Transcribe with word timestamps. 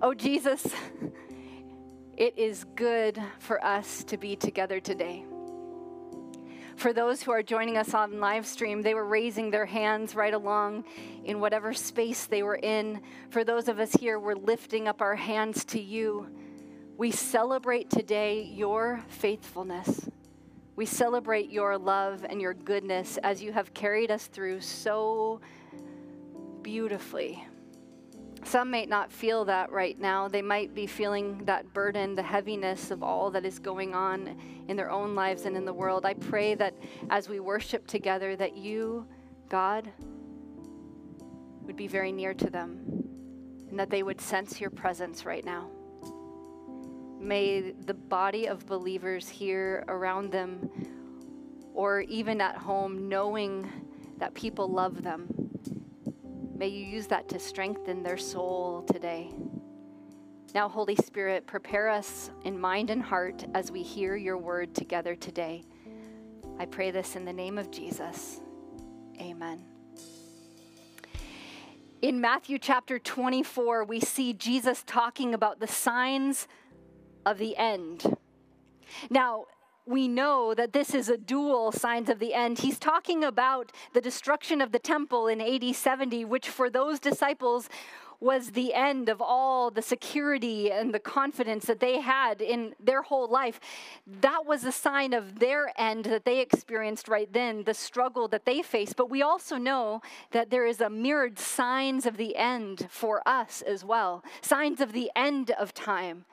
Oh, 0.00 0.14
Jesus, 0.14 0.64
it 2.16 2.38
is 2.38 2.64
good 2.76 3.20
for 3.40 3.64
us 3.64 4.04
to 4.04 4.16
be 4.16 4.36
together 4.36 4.78
today. 4.78 5.24
For 6.76 6.92
those 6.92 7.20
who 7.20 7.32
are 7.32 7.42
joining 7.42 7.76
us 7.76 7.94
on 7.94 8.20
live 8.20 8.46
stream, 8.46 8.80
they 8.80 8.94
were 8.94 9.04
raising 9.04 9.50
their 9.50 9.66
hands 9.66 10.14
right 10.14 10.32
along 10.32 10.84
in 11.24 11.40
whatever 11.40 11.74
space 11.74 12.26
they 12.26 12.44
were 12.44 12.60
in. 12.62 13.00
For 13.30 13.42
those 13.42 13.66
of 13.66 13.80
us 13.80 13.92
here, 13.92 14.20
we're 14.20 14.36
lifting 14.36 14.86
up 14.86 15.02
our 15.02 15.16
hands 15.16 15.64
to 15.64 15.80
you. 15.80 16.28
We 16.96 17.10
celebrate 17.10 17.90
today 17.90 18.42
your 18.42 19.02
faithfulness. 19.08 20.08
We 20.76 20.86
celebrate 20.86 21.50
your 21.50 21.76
love 21.76 22.24
and 22.24 22.40
your 22.40 22.54
goodness 22.54 23.18
as 23.24 23.42
you 23.42 23.52
have 23.52 23.74
carried 23.74 24.12
us 24.12 24.28
through 24.28 24.60
so 24.60 25.40
beautifully. 26.62 27.44
Some 28.48 28.70
may 28.70 28.86
not 28.86 29.12
feel 29.12 29.44
that 29.44 29.70
right 29.70 30.00
now. 30.00 30.26
They 30.26 30.40
might 30.40 30.74
be 30.74 30.86
feeling 30.86 31.44
that 31.44 31.74
burden, 31.74 32.14
the 32.14 32.22
heaviness 32.22 32.90
of 32.90 33.02
all 33.02 33.30
that 33.32 33.44
is 33.44 33.58
going 33.58 33.94
on 33.94 34.40
in 34.68 34.74
their 34.74 34.90
own 34.90 35.14
lives 35.14 35.44
and 35.44 35.54
in 35.54 35.66
the 35.66 35.72
world. 35.74 36.06
I 36.06 36.14
pray 36.14 36.54
that 36.54 36.74
as 37.10 37.28
we 37.28 37.40
worship 37.40 37.86
together 37.86 38.36
that 38.36 38.56
you, 38.56 39.06
God, 39.50 39.92
would 41.60 41.76
be 41.76 41.88
very 41.88 42.10
near 42.10 42.32
to 42.32 42.48
them 42.48 43.04
and 43.68 43.78
that 43.78 43.90
they 43.90 44.02
would 44.02 44.18
sense 44.18 44.58
your 44.58 44.70
presence 44.70 45.26
right 45.26 45.44
now. 45.44 45.68
May 47.20 47.72
the 47.72 47.92
body 47.92 48.46
of 48.46 48.64
believers 48.64 49.28
here 49.28 49.84
around 49.88 50.32
them 50.32 50.70
or 51.74 52.00
even 52.00 52.40
at 52.40 52.56
home 52.56 53.10
knowing 53.10 53.70
that 54.16 54.32
people 54.32 54.68
love 54.68 55.02
them 55.02 55.37
May 56.58 56.66
you 56.66 56.84
use 56.84 57.06
that 57.06 57.28
to 57.28 57.38
strengthen 57.38 58.02
their 58.02 58.16
soul 58.16 58.82
today. 58.82 59.30
Now, 60.56 60.68
Holy 60.68 60.96
Spirit, 60.96 61.46
prepare 61.46 61.88
us 61.88 62.32
in 62.44 62.58
mind 62.58 62.90
and 62.90 63.00
heart 63.00 63.44
as 63.54 63.70
we 63.70 63.84
hear 63.84 64.16
your 64.16 64.36
word 64.36 64.74
together 64.74 65.14
today. 65.14 65.62
I 66.58 66.66
pray 66.66 66.90
this 66.90 67.14
in 67.14 67.24
the 67.24 67.32
name 67.32 67.58
of 67.58 67.70
Jesus. 67.70 68.40
Amen. 69.20 69.66
In 72.02 72.20
Matthew 72.20 72.58
chapter 72.58 72.98
24, 72.98 73.84
we 73.84 74.00
see 74.00 74.32
Jesus 74.32 74.82
talking 74.84 75.34
about 75.34 75.60
the 75.60 75.68
signs 75.68 76.48
of 77.24 77.38
the 77.38 77.56
end. 77.56 78.16
Now, 79.10 79.44
we 79.88 80.06
know 80.06 80.52
that 80.52 80.74
this 80.74 80.94
is 80.94 81.08
a 81.08 81.16
dual 81.16 81.72
signs 81.72 82.10
of 82.10 82.18
the 82.18 82.34
end. 82.34 82.58
He's 82.58 82.78
talking 82.78 83.24
about 83.24 83.72
the 83.94 84.02
destruction 84.02 84.60
of 84.60 84.70
the 84.70 84.78
temple 84.78 85.28
in 85.28 85.40
AD 85.40 85.74
70, 85.74 86.26
which 86.26 86.50
for 86.50 86.68
those 86.68 87.00
disciples 87.00 87.70
was 88.20 88.50
the 88.50 88.74
end 88.74 89.08
of 89.08 89.22
all 89.22 89.70
the 89.70 89.80
security 89.80 90.70
and 90.70 90.92
the 90.92 90.98
confidence 90.98 91.66
that 91.66 91.80
they 91.80 92.00
had 92.00 92.42
in 92.42 92.74
their 92.78 93.00
whole 93.00 93.28
life. 93.28 93.60
That 94.20 94.44
was 94.44 94.64
a 94.64 94.72
sign 94.72 95.14
of 95.14 95.38
their 95.38 95.72
end 95.80 96.04
that 96.06 96.24
they 96.24 96.40
experienced 96.40 97.08
right 97.08 97.32
then, 97.32 97.64
the 97.64 97.74
struggle 97.74 98.28
that 98.28 98.44
they 98.44 98.60
faced. 98.60 98.96
But 98.96 99.08
we 99.08 99.22
also 99.22 99.56
know 99.56 100.02
that 100.32 100.50
there 100.50 100.66
is 100.66 100.80
a 100.80 100.90
mirrored 100.90 101.38
signs 101.38 102.04
of 102.04 102.16
the 102.16 102.36
end 102.36 102.88
for 102.90 103.22
us 103.26 103.62
as 103.62 103.84
well, 103.84 104.22
signs 104.42 104.80
of 104.80 104.92
the 104.92 105.10
end 105.16 105.52
of 105.52 105.72
time. 105.72 106.24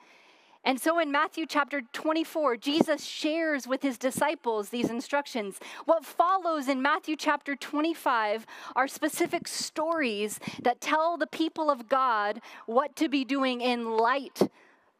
And 0.66 0.80
so 0.80 0.98
in 0.98 1.12
Matthew 1.12 1.46
chapter 1.46 1.80
24, 1.92 2.56
Jesus 2.56 3.04
shares 3.04 3.68
with 3.68 3.82
his 3.82 3.96
disciples 3.96 4.70
these 4.70 4.90
instructions. 4.90 5.60
What 5.84 6.04
follows 6.04 6.66
in 6.66 6.82
Matthew 6.82 7.14
chapter 7.14 7.54
25 7.54 8.44
are 8.74 8.88
specific 8.88 9.46
stories 9.46 10.40
that 10.60 10.80
tell 10.80 11.16
the 11.16 11.28
people 11.28 11.70
of 11.70 11.88
God 11.88 12.40
what 12.66 12.96
to 12.96 13.08
be 13.08 13.24
doing 13.24 13.60
in 13.60 13.96
light 13.96 14.40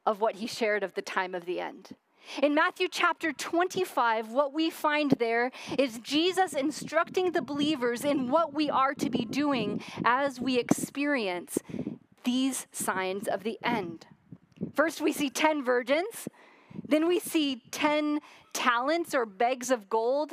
of 0.06 0.20
what 0.20 0.36
he 0.36 0.46
shared 0.46 0.84
of 0.84 0.94
the 0.94 1.02
time 1.02 1.34
of 1.34 1.46
the 1.46 1.58
end. 1.58 1.96
In 2.40 2.54
Matthew 2.54 2.86
chapter 2.88 3.32
25, 3.32 4.30
what 4.30 4.52
we 4.52 4.70
find 4.70 5.12
there 5.18 5.50
is 5.76 5.98
Jesus 5.98 6.52
instructing 6.52 7.32
the 7.32 7.42
believers 7.42 8.04
in 8.04 8.30
what 8.30 8.54
we 8.54 8.70
are 8.70 8.94
to 8.94 9.10
be 9.10 9.24
doing 9.24 9.82
as 10.04 10.40
we 10.40 10.58
experience 10.58 11.58
these 12.22 12.68
signs 12.70 13.26
of 13.26 13.42
the 13.42 13.58
end. 13.64 14.06
First, 14.76 15.00
we 15.00 15.12
see 15.12 15.30
10 15.30 15.64
virgins. 15.64 16.28
Then 16.86 17.08
we 17.08 17.18
see 17.18 17.62
10 17.70 18.20
talents 18.52 19.14
or 19.14 19.24
bags 19.24 19.70
of 19.70 19.88
gold, 19.88 20.32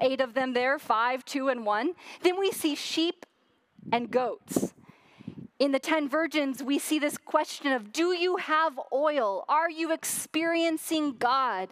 eight 0.00 0.20
of 0.20 0.34
them 0.34 0.54
there, 0.54 0.78
five, 0.78 1.24
two, 1.24 1.48
and 1.48 1.64
one. 1.64 1.92
Then 2.22 2.38
we 2.38 2.50
see 2.50 2.74
sheep 2.74 3.24
and 3.92 4.10
goats. 4.10 4.74
In 5.60 5.70
the 5.70 5.78
10 5.78 6.08
virgins, 6.08 6.62
we 6.62 6.80
see 6.80 6.98
this 6.98 7.16
question 7.16 7.72
of 7.72 7.92
Do 7.92 8.12
you 8.12 8.36
have 8.36 8.78
oil? 8.92 9.44
Are 9.48 9.70
you 9.70 9.92
experiencing 9.92 11.12
God? 11.12 11.68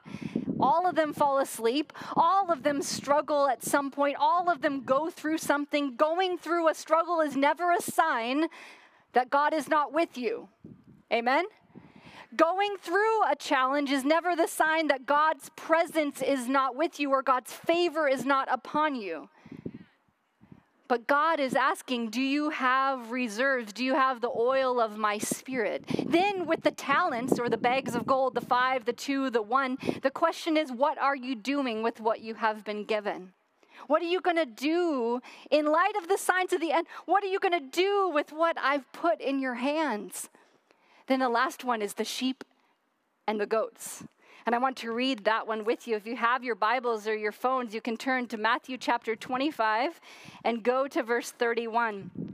All 0.61 0.87
of 0.87 0.95
them 0.95 1.13
fall 1.13 1.39
asleep. 1.39 1.93
All 2.15 2.51
of 2.51 2.63
them 2.63 2.81
struggle 2.81 3.49
at 3.49 3.65
some 3.65 3.91
point. 3.91 4.17
All 4.21 4.49
of 4.49 4.63
them 4.63 4.85
go 4.85 5.11
through 5.11 5.39
something. 5.39 5.97
Going 5.97 6.39
through 6.39 6.69
a 6.69 6.75
struggle 6.75 7.21
is 7.21 7.37
never 7.37 7.73
a 7.73 7.83
sign 7.83 8.47
that 9.15 9.31
God 9.31 9.53
is 9.53 9.69
not 9.69 9.93
with 9.93 10.17
you. 10.17 10.49
Amen? 11.13 11.45
Going 12.37 12.77
through 12.81 13.25
a 13.25 13.37
challenge 13.37 13.91
is 13.91 14.05
never 14.05 14.35
the 14.35 14.47
sign 14.47 14.89
that 14.89 15.07
God's 15.07 15.51
presence 15.57 16.23
is 16.23 16.49
not 16.49 16.75
with 16.75 16.99
you 16.99 17.11
or 17.11 17.23
God's 17.23 17.53
favor 17.53 18.09
is 18.09 18.25
not 18.25 18.49
upon 18.51 18.95
you. 18.95 19.29
But 20.89 21.07
God 21.07 21.41
is 21.41 21.55
asking, 21.55 22.11
Do 22.11 22.21
you 22.21 22.51
have 22.51 23.11
reserves? 23.11 23.73
Do 23.73 23.85
you 23.85 23.95
have 23.95 24.21
the 24.21 24.31
oil 24.31 24.81
of 24.81 24.97
my 24.97 25.19
spirit? 25.19 25.85
Then, 26.07 26.47
with 26.47 26.63
the 26.63 26.71
talents 26.71 27.39
or 27.39 27.49
the 27.49 27.57
bags 27.57 27.95
of 27.95 28.07
gold, 28.07 28.35
the 28.35 28.41
five, 28.41 28.85
the 28.85 28.93
two, 28.93 29.31
the 29.31 29.43
one, 29.43 29.79
the 30.03 30.11
question 30.11 30.57
is, 30.57 30.73
What 30.73 30.99
are 30.99 31.17
you 31.17 31.35
doing 31.35 31.83
with 31.83 32.01
what 32.01 32.21
you 32.21 32.35
have 32.35 32.65
been 32.65 32.85
given? 32.85 33.33
What 33.87 34.03
are 34.03 34.07
you 34.07 34.21
going 34.21 34.37
to 34.37 34.47
do 34.47 35.21
in 35.51 35.67
light 35.67 35.97
of 35.97 36.09
the 36.09 36.19
signs 36.19 36.53
of 36.53 36.61
the 36.61 36.73
end? 36.73 36.87
What 37.07 37.23
are 37.23 37.29
you 37.29 37.39
going 37.39 37.59
to 37.59 37.69
do 37.71 38.11
with 38.13 38.33
what 38.33 38.57
I've 38.59 38.91
put 38.93 39.21
in 39.21 39.41
your 39.41 39.55
hands? 39.55 40.31
Then 41.07 41.21
the 41.21 41.29
last 41.29 41.65
one 41.65 41.83
is 41.83 41.95
the 41.95 42.05
sheep 42.05 42.45
and 43.27 43.41
the 43.41 43.47
goats. 43.47 44.05
And 44.47 44.55
I 44.55 44.59
want 44.59 44.77
to 44.79 44.93
read 44.93 45.25
that 45.25 45.47
one 45.47 45.65
with 45.65 45.87
you. 45.89 45.97
If 45.97 46.07
you 46.07 46.17
have 46.17 46.45
your 46.45 46.55
Bibles 46.55 47.07
or 47.07 47.17
your 47.17 47.33
phones, 47.33 47.75
you 47.75 47.81
can 47.81 47.97
turn 47.97 48.27
to 48.29 48.37
Matthew 48.37 48.77
chapter 48.77 49.17
25 49.17 50.01
and 50.45 50.63
go 50.63 50.87
to 50.89 51.03
verse 51.03 51.31
31. 51.31 52.34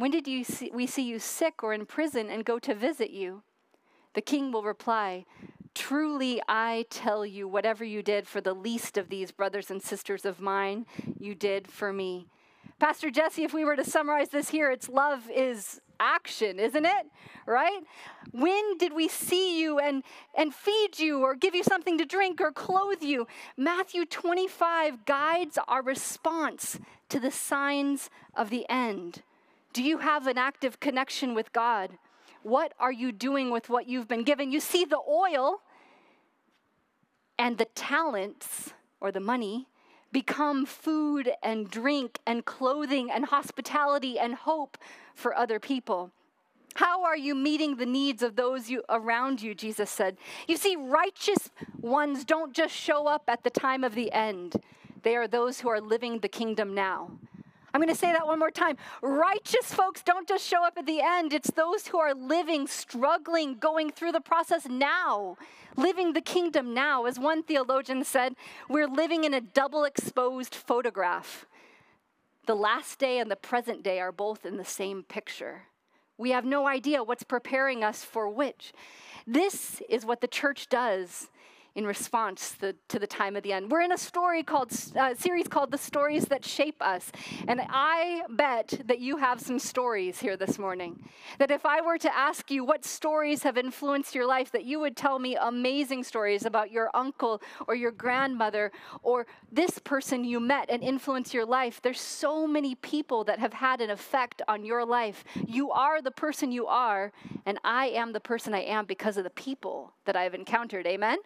When 0.00 0.10
did 0.10 0.26
you 0.26 0.44
see, 0.44 0.70
we 0.72 0.86
see 0.86 1.02
you 1.02 1.18
sick 1.18 1.62
or 1.62 1.74
in 1.74 1.84
prison 1.84 2.30
and 2.30 2.42
go 2.42 2.58
to 2.58 2.74
visit 2.74 3.10
you? 3.10 3.42
The 4.14 4.22
king 4.22 4.50
will 4.50 4.62
reply, 4.62 5.26
Truly 5.74 6.40
I 6.48 6.86
tell 6.88 7.26
you, 7.26 7.46
whatever 7.46 7.84
you 7.84 8.02
did 8.02 8.26
for 8.26 8.40
the 8.40 8.54
least 8.54 8.96
of 8.96 9.10
these 9.10 9.30
brothers 9.30 9.70
and 9.70 9.82
sisters 9.82 10.24
of 10.24 10.40
mine, 10.40 10.86
you 11.18 11.34
did 11.34 11.68
for 11.68 11.92
me. 11.92 12.28
Pastor 12.78 13.10
Jesse, 13.10 13.44
if 13.44 13.52
we 13.52 13.62
were 13.62 13.76
to 13.76 13.84
summarize 13.84 14.30
this 14.30 14.48
here, 14.48 14.70
it's 14.70 14.88
love 14.88 15.30
is 15.30 15.82
action, 16.00 16.58
isn't 16.58 16.86
it? 16.86 17.06
Right? 17.44 17.82
When 18.32 18.78
did 18.78 18.94
we 18.94 19.06
see 19.06 19.60
you 19.60 19.78
and, 19.78 20.02
and 20.34 20.54
feed 20.54 20.98
you 20.98 21.20
or 21.20 21.34
give 21.34 21.54
you 21.54 21.62
something 21.62 21.98
to 21.98 22.06
drink 22.06 22.40
or 22.40 22.52
clothe 22.52 23.02
you? 23.02 23.26
Matthew 23.54 24.06
25 24.06 25.04
guides 25.04 25.58
our 25.68 25.82
response 25.82 26.78
to 27.10 27.20
the 27.20 27.30
signs 27.30 28.08
of 28.34 28.48
the 28.48 28.64
end. 28.70 29.24
Do 29.72 29.82
you 29.82 29.98
have 29.98 30.26
an 30.26 30.38
active 30.38 30.80
connection 30.80 31.34
with 31.34 31.52
God? 31.52 31.90
What 32.42 32.72
are 32.78 32.92
you 32.92 33.12
doing 33.12 33.50
with 33.50 33.68
what 33.68 33.88
you've 33.88 34.08
been 34.08 34.24
given? 34.24 34.50
You 34.52 34.60
see, 34.60 34.84
the 34.84 35.00
oil 35.08 35.60
And 37.38 37.56
the 37.58 37.66
talents 37.74 38.74
or 39.00 39.10
the 39.10 39.20
money 39.20 39.66
become 40.12 40.66
food 40.66 41.32
and 41.42 41.70
drink 41.70 42.18
and 42.26 42.44
clothing 42.44 43.10
and 43.10 43.26
hospitality 43.26 44.18
and 44.18 44.34
hope 44.34 44.76
for 45.14 45.34
other 45.34 45.58
people. 45.58 46.10
How 46.74 47.04
are 47.04 47.16
you 47.16 47.34
meeting 47.34 47.76
the 47.76 47.86
needs 47.86 48.22
of 48.22 48.36
those 48.36 48.70
you, 48.70 48.82
around 48.88 49.42
you? 49.42 49.54
Jesus 49.54 49.90
said. 49.90 50.18
You 50.48 50.56
see, 50.56 50.76
righteous 50.76 51.50
ones 51.80 52.24
don't 52.24 52.52
just 52.52 52.74
show 52.74 53.06
up 53.06 53.24
at 53.28 53.42
the 53.42 53.50
time 53.50 53.84
of 53.84 53.94
the 53.94 54.12
end, 54.12 54.56
they 55.02 55.16
are 55.16 55.28
those 55.28 55.60
who 55.60 55.68
are 55.70 55.80
living 55.80 56.18
the 56.18 56.28
kingdom 56.28 56.74
now. 56.74 57.10
I'm 57.72 57.80
going 57.80 57.92
to 57.92 57.98
say 57.98 58.12
that 58.12 58.26
one 58.26 58.38
more 58.38 58.50
time. 58.50 58.76
Righteous 59.02 59.72
folks 59.72 60.02
don't 60.02 60.28
just 60.28 60.46
show 60.46 60.64
up 60.64 60.74
at 60.76 60.86
the 60.86 61.00
end, 61.00 61.32
it's 61.32 61.50
those 61.50 61.88
who 61.88 61.98
are 61.98 62.14
living, 62.14 62.66
struggling, 62.66 63.54
going 63.54 63.90
through 63.90 64.12
the 64.12 64.20
process 64.20 64.66
now, 64.68 65.36
living 65.76 66.12
the 66.12 66.20
kingdom 66.20 66.74
now. 66.74 67.04
As 67.04 67.18
one 67.18 67.42
theologian 67.42 68.04
said, 68.04 68.34
we're 68.68 68.88
living 68.88 69.24
in 69.24 69.34
a 69.34 69.40
double 69.40 69.84
exposed 69.84 70.54
photograph. 70.54 71.46
The 72.46 72.54
last 72.54 72.98
day 72.98 73.18
and 73.18 73.30
the 73.30 73.36
present 73.36 73.82
day 73.82 74.00
are 74.00 74.12
both 74.12 74.44
in 74.44 74.56
the 74.56 74.64
same 74.64 75.02
picture. 75.04 75.62
We 76.18 76.32
have 76.32 76.44
no 76.44 76.66
idea 76.66 77.04
what's 77.04 77.22
preparing 77.22 77.84
us 77.84 78.04
for 78.04 78.28
which. 78.28 78.72
This 79.26 79.80
is 79.88 80.04
what 80.04 80.20
the 80.20 80.26
church 80.26 80.68
does 80.68 81.28
in 81.74 81.86
response 81.86 82.52
the, 82.52 82.74
to 82.88 82.98
the 82.98 83.06
time 83.06 83.36
of 83.36 83.42
the 83.42 83.52
end. 83.52 83.70
We're 83.70 83.82
in 83.82 83.92
a 83.92 83.98
story 83.98 84.42
called 84.42 84.72
uh, 84.96 85.14
series 85.14 85.48
called 85.48 85.70
"The 85.70 85.78
Stories 85.78 86.26
That 86.26 86.44
Shape 86.44 86.80
Us," 86.82 87.10
and 87.46 87.60
I 87.68 88.22
bet 88.30 88.80
that 88.86 88.98
you 88.98 89.16
have 89.16 89.40
some 89.40 89.58
stories 89.58 90.20
here 90.20 90.36
this 90.36 90.58
morning. 90.58 91.02
That 91.38 91.50
if 91.50 91.64
I 91.64 91.80
were 91.80 91.98
to 91.98 92.16
ask 92.16 92.50
you 92.50 92.64
what 92.64 92.84
stories 92.84 93.42
have 93.42 93.56
influenced 93.56 94.14
your 94.14 94.26
life, 94.26 94.50
that 94.52 94.64
you 94.64 94.80
would 94.80 94.96
tell 94.96 95.18
me 95.18 95.36
amazing 95.36 96.04
stories 96.04 96.44
about 96.44 96.70
your 96.70 96.90
uncle 96.94 97.42
or 97.66 97.74
your 97.74 97.92
grandmother 97.92 98.72
or 99.02 99.26
this 99.52 99.78
person 99.78 100.24
you 100.24 100.40
met 100.40 100.70
and 100.70 100.82
influenced 100.82 101.34
your 101.34 101.46
life. 101.46 101.80
There's 101.82 102.00
so 102.00 102.46
many 102.46 102.74
people 102.74 103.24
that 103.24 103.38
have 103.38 103.52
had 103.52 103.80
an 103.80 103.90
effect 103.90 104.42
on 104.48 104.64
your 104.64 104.84
life. 104.84 105.24
You 105.46 105.70
are 105.70 106.02
the 106.02 106.10
person 106.10 106.52
you 106.52 106.66
are, 106.66 107.12
and 107.46 107.58
I 107.64 107.86
am 107.88 108.12
the 108.12 108.20
person 108.20 108.54
I 108.54 108.62
am 108.62 108.86
because 108.86 109.16
of 109.16 109.24
the 109.24 109.30
people 109.30 109.92
that 110.04 110.16
I've 110.16 110.34
encountered. 110.34 110.86
Amen. 110.86 111.18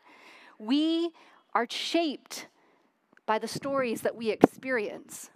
We 0.59 1.11
are 1.55 1.67
shaped 1.69 2.47
by 3.27 3.39
the 3.39 3.49
stories 3.49 4.03
that 4.03 4.17
we 4.17 4.31
experience. 4.31 5.31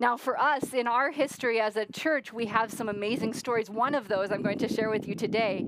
Now, 0.00 0.16
for 0.16 0.38
us 0.38 0.72
in 0.74 0.86
our 0.86 1.10
history 1.10 1.60
as 1.60 1.76
a 1.76 1.86
church, 1.86 2.32
we 2.32 2.46
have 2.46 2.72
some 2.72 2.88
amazing 2.88 3.34
stories. 3.34 3.68
One 3.70 3.94
of 3.94 4.08
those 4.08 4.30
I'm 4.30 4.42
going 4.42 4.58
to 4.58 4.68
share 4.68 4.90
with 4.90 5.08
you 5.08 5.14
today. 5.14 5.66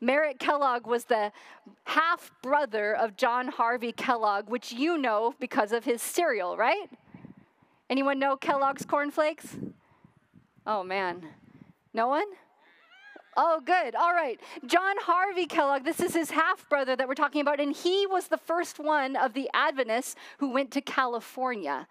Merritt 0.00 0.38
Kellogg 0.38 0.86
was 0.86 1.04
the 1.04 1.30
half 1.84 2.30
brother 2.42 2.94
of 2.94 3.16
John 3.16 3.48
Harvey 3.48 3.92
Kellogg, 3.92 4.48
which 4.48 4.72
you 4.72 4.96
know 4.96 5.34
because 5.38 5.72
of 5.72 5.84
his 5.84 6.00
cereal, 6.00 6.56
right? 6.56 6.88
Anyone 7.90 8.18
know 8.18 8.36
Kellogg's 8.36 8.86
cornflakes? 8.86 9.58
Oh 10.66 10.82
man. 10.82 11.26
No 11.92 12.08
one? 12.08 12.26
Oh, 13.42 13.58
good. 13.64 13.94
All 13.94 14.12
right. 14.12 14.38
John 14.66 14.96
Harvey 14.98 15.46
Kellogg, 15.46 15.82
this 15.82 15.98
is 15.98 16.12
his 16.12 16.30
half 16.30 16.68
brother 16.68 16.94
that 16.94 17.08
we're 17.08 17.14
talking 17.14 17.40
about, 17.40 17.58
and 17.58 17.74
he 17.74 18.06
was 18.06 18.28
the 18.28 18.36
first 18.36 18.78
one 18.78 19.16
of 19.16 19.32
the 19.32 19.48
Adventists 19.54 20.14
who 20.36 20.50
went 20.50 20.70
to 20.72 20.82
California. 20.82 21.88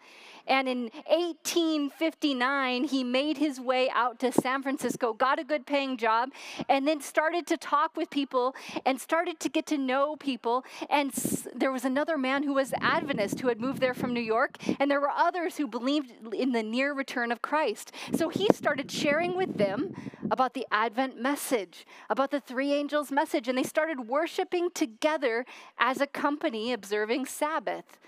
And 0.50 0.68
in 0.68 0.90
1859, 1.06 2.86
he 2.86 3.04
made 3.04 3.38
his 3.38 3.60
way 3.60 3.90
out 3.92 4.19
to 4.19 4.31
San 4.31 4.63
Francisco, 4.63 5.13
got 5.13 5.38
a 5.38 5.44
good 5.44 5.68
paying 5.68 5.96
job, 5.96 6.31
and 6.68 6.88
then 6.88 7.01
started 7.01 7.46
to 7.48 7.57
talk 7.57 7.96
with 7.96 8.10
people 8.10 8.56
and 8.86 9.00
started 9.00 9.40
to 9.42 9.50
get 9.50 9.68
to 9.68 9.78
know 9.78 10.16
people. 10.16 10.66
And 10.90 11.12
there 11.56 11.72
was 11.72 11.86
another 11.86 12.18
man 12.18 12.42
who 12.44 12.56
was 12.56 12.74
Adventist 12.81 13.40
who 13.40 13.48
had 13.48 13.62
moved 13.62 13.80
there 13.80 13.94
from 13.94 14.12
New 14.13 14.19
York, 14.19 14.57
and 14.80 14.90
there 14.90 15.00
were 15.00 15.12
others 15.12 15.57
who 15.57 15.68
believed 15.68 16.12
in 16.34 16.51
the 16.51 16.63
near 16.63 16.94
return 16.94 17.31
of 17.31 17.44
Christ. 17.44 17.92
So 18.16 18.30
he 18.30 18.48
started 18.51 18.92
sharing 18.92 19.38
with 19.38 19.57
them 19.57 19.94
about 20.31 20.56
the 20.56 20.66
Advent 20.72 21.22
message, 21.22 21.86
about 22.10 22.31
the 22.31 22.40
three 22.40 22.74
angels' 22.74 23.12
message, 23.12 23.48
and 23.48 23.57
they 23.57 23.63
started 23.63 24.07
worshiping 24.07 24.69
together 24.74 25.46
as 25.78 26.01
a 26.01 26.07
company 26.07 26.74
observing 26.74 27.28
Sabbath. 27.28 28.00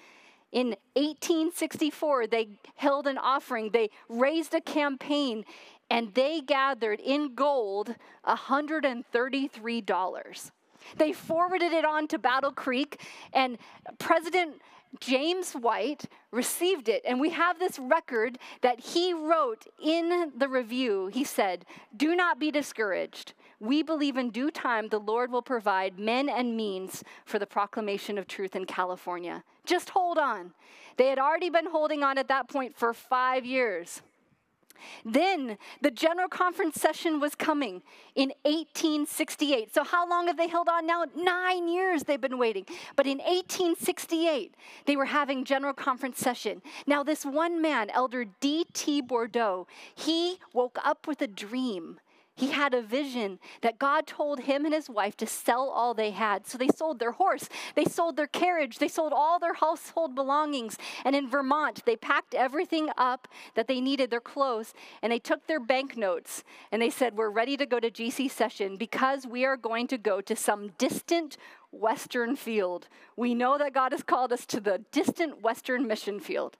In 0.51 0.75
1864, 0.95 2.27
they 2.27 2.50
held 2.75 3.07
an 3.07 3.18
offering, 3.18 3.69
they 3.69 3.89
raised 4.09 4.53
a 4.53 4.62
campaign, 4.62 5.45
and 5.89 6.13
they 6.13 6.42
gathered 6.42 7.00
in 7.00 7.36
gold 7.36 7.95
$133. 8.25 10.51
They 10.98 11.13
forwarded 11.13 11.71
it 11.71 11.86
on 11.86 12.07
to 12.07 12.18
Battle 12.18 12.51
Creek, 12.51 13.00
and 13.33 13.59
President 14.00 14.59
James 15.00 15.54
White 15.54 16.06
received 16.32 16.90
it, 16.90 17.02
and 17.06 17.20
we 17.20 17.30
have 17.30 17.60
this 17.60 17.80
record 17.80 18.38
that 18.62 18.80
he 18.80 19.14
wrote 19.14 19.66
in 19.82 20.32
the 20.36 20.48
review. 20.48 21.08
He 21.08 21.24
said, 21.24 21.66
Do 21.96 22.16
not 22.16 22.40
be 22.40 22.52
discouraged. 22.52 23.34
We 23.60 23.84
believe 23.84 24.18
in 24.18 24.32
due 24.32 24.52
time 24.52 24.90
the 24.90 25.00
Lord 25.00 25.32
will 25.32 25.42
provide 25.42 26.00
men 26.00 26.28
and 26.28 26.58
means 26.58 27.04
for 27.26 27.40
the 27.40 27.46
proclamation 27.46 28.18
of 28.18 28.28
truth 28.28 28.56
in 28.56 28.66
California. 28.66 29.44
Just 29.66 29.92
hold 29.92 30.18
on. 30.18 30.52
They 30.98 31.08
had 31.08 31.20
already 31.20 31.50
been 31.50 31.68
holding 31.68 32.04
on 32.04 32.18
at 32.18 32.28
that 32.28 32.50
point 32.50 32.76
for 32.76 32.94
five 32.94 33.46
years. 33.46 34.02
Then 35.06 35.57
the 35.81 35.91
General 35.91 36.27
Conference 36.27 36.75
session 36.79 37.19
was 37.19 37.35
coming 37.35 37.81
in 38.15 38.29
1868. 38.44 39.73
So, 39.73 39.83
how 39.83 40.07
long 40.07 40.27
have 40.27 40.38
they 40.38 40.47
held 40.47 40.69
on 40.69 40.85
now? 40.85 41.06
Nine 41.15 41.68
years 41.68 42.03
they've 42.03 42.19
been 42.19 42.38
waiting. 42.38 42.65
But 42.95 43.07
in 43.07 43.18
1868, 43.19 44.56
they 44.85 44.95
were 44.95 45.06
having 45.06 45.45
General 45.45 45.73
Conference 45.73 46.19
session. 46.19 46.62
Now, 46.88 47.03
this 47.03 47.25
one 47.25 47.62
man, 47.62 47.89
Elder 47.89 48.25
D.T. 48.39 49.01
Bourdeau, 49.01 49.68
he 49.95 50.38
woke 50.53 50.77
up 50.83 51.07
with 51.07 51.21
a 51.21 51.27
dream 51.27 52.00
he 52.36 52.51
had 52.51 52.74
a 52.74 52.81
vision 52.81 53.39
that 53.62 53.78
God 53.78 54.07
told 54.07 54.42
him 54.42 54.66
and 54.66 54.74
his 54.74 54.89
wife 54.89 55.18
to 55.18 55.28
sell 55.28 55.69
all 55.69 55.94
they 55.94 56.12
had. 56.12 56.48
So 56.48 56.57
they 56.57 56.69
sold 56.69 57.00
their 57.00 57.12
horse, 57.12 57.50
they 57.75 57.86
sold 57.86 58.16
their 58.16 58.28
carriage, 58.28 58.80
they 58.80 58.88
sold 58.88 59.13
all 59.13 59.38
their 59.38 59.54
household 59.54 60.16
belongings. 60.16 60.78
And 61.04 61.16
in 61.16 61.30
Vermont, 61.30 61.83
they 61.86 61.95
packed 61.95 62.33
everything 62.33 62.89
up 62.98 63.28
that 63.56 63.68
they 63.68 63.81
needed, 63.81 64.10
their 64.10 64.22
clothes, 64.22 64.74
and 65.01 65.12
they 65.12 65.19
took 65.19 65.48
their 65.48 65.60
banknotes 65.60 66.44
and 66.72 66.81
they 66.81 66.89
said, 66.89 67.18
We're 67.18 67.30
ready 67.30 67.57
to 67.57 67.66
go 67.66 67.80
to 67.80 67.92
GC 67.92 68.31
session 68.31 68.78
because 68.78 69.28
we 69.28 69.45
are 69.45 69.57
going 69.57 69.88
to 69.88 69.98
go 69.98 70.22
to 70.22 70.36
some 70.36 70.69
distant 70.78 71.38
western 71.71 72.35
field. 72.35 72.88
We 73.15 73.33
know 73.33 73.57
that 73.57 73.73
God 73.73 73.92
has 73.92 74.04
called 74.04 74.33
us 74.33 74.45
to 74.47 74.59
the 74.59 74.83
distant 74.92 75.42
western 75.42 75.87
mission 75.87 76.19
field. 76.19 76.57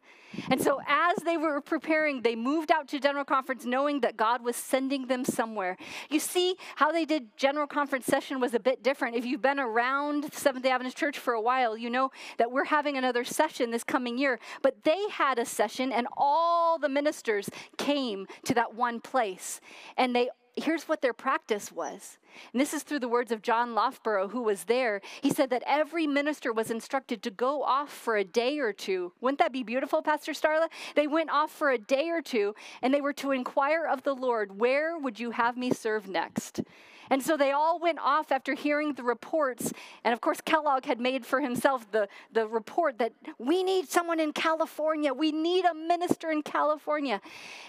And 0.50 0.62
so, 0.62 0.80
as 0.88 1.18
they 1.26 1.36
were 1.36 1.60
preparing, 1.60 2.22
they 2.22 2.36
moved 2.36 2.72
out 2.72 2.88
to 2.90 3.00
General 3.00 3.26
Conference 3.26 3.66
knowing 3.66 4.00
that 4.02 4.16
God 4.16 4.44
was 4.44 4.56
sending 4.56 5.08
them 5.08 5.26
somewhere. 5.26 5.76
You 6.10 6.20
see, 6.20 6.56
how 6.76 6.92
they 6.92 7.06
did 7.06 7.36
General 7.36 7.68
Conference 7.68 8.06
session 8.06 8.40
was 8.40 8.54
a 8.54 8.60
bit 8.60 8.82
different. 8.82 9.16
If 9.16 9.26
you've 9.26 9.42
been 9.42 9.60
around 9.60 10.34
Seventh 10.34 10.64
day 10.64 10.72
Adventist 10.72 10.98
Church 10.98 11.20
for 11.20 11.34
a 11.34 11.42
while, 11.42 11.78
you 11.78 11.90
know 11.90 12.12
that 12.38 12.52
we're 12.52 12.66
having 12.66 12.98
another 12.98 13.24
session 13.24 13.72
this 13.72 13.84
coming 13.84 14.18
year. 14.18 14.40
But 14.62 14.84
they 14.84 15.10
had 15.12 15.38
a 15.38 15.46
session, 15.46 15.92
and 15.92 16.08
all 16.16 16.80
the 16.80 16.90
ministers 16.90 17.50
came 17.78 18.28
to 18.46 18.54
that 18.54 18.74
one 18.74 19.02
place. 19.02 19.60
And 19.98 20.16
they 20.16 20.30
here's 20.56 20.84
what 20.84 21.02
their 21.02 21.14
practice 21.14 21.72
was. 21.72 22.18
And 22.54 22.62
this 22.62 22.74
is 22.74 22.84
through 22.84 23.00
the 23.00 23.08
words 23.08 23.32
of 23.32 23.42
John 23.42 23.74
Loughborough, 23.74 24.30
who 24.30 24.44
was 24.44 24.66
there. 24.66 25.02
He 25.22 25.32
said 25.32 25.50
that 25.50 25.64
every 25.66 26.08
minister 26.08 26.54
was 26.54 26.72
instructed 26.72 27.22
to 27.24 27.32
go 27.32 27.64
off 27.64 27.92
for 27.92 28.16
a 28.16 28.24
day 28.24 28.60
or 28.60 28.74
two. 28.74 29.14
Wouldn't 29.22 29.40
that 29.40 29.52
be 29.52 29.64
beautiful, 29.64 30.02
Pastor 30.02 30.32
Starla? 30.34 30.68
They 30.96 31.08
went 31.08 31.30
off 31.30 31.52
for 31.52 31.72
a 31.72 31.78
day 31.78 32.10
or 32.10 32.22
two, 32.22 32.56
and 32.82 32.94
they 32.94 33.02
were 33.02 33.14
to 33.14 33.32
inquire 33.32 33.86
of 33.86 34.04
the 34.04 34.14
Lord, 34.14 34.60
Where 34.60 34.98
would 34.98 35.20
you 35.20 35.32
have 35.32 35.58
me 35.58 35.72
serve 35.72 36.08
next? 36.08 36.62
And 37.10 37.22
so 37.22 37.36
they 37.36 37.52
all 37.52 37.78
went 37.78 38.00
off 38.00 38.32
after 38.32 38.54
hearing 38.54 38.94
the 38.94 39.04
reports. 39.04 39.74
And 40.06 40.14
of 40.14 40.22
course, 40.22 40.40
Kellogg 40.40 40.86
had 40.86 41.02
made 41.02 41.26
for 41.26 41.42
himself 41.42 41.92
the, 41.92 42.08
the 42.32 42.48
report 42.48 43.00
that 43.00 43.12
we 43.38 43.64
need 43.64 43.90
someone 43.90 44.22
in 44.22 44.32
California. 44.32 45.14
We 45.14 45.34
need 45.34 45.66
a 45.66 45.74
minister 45.74 46.32
in 46.32 46.42
California. 46.42 47.20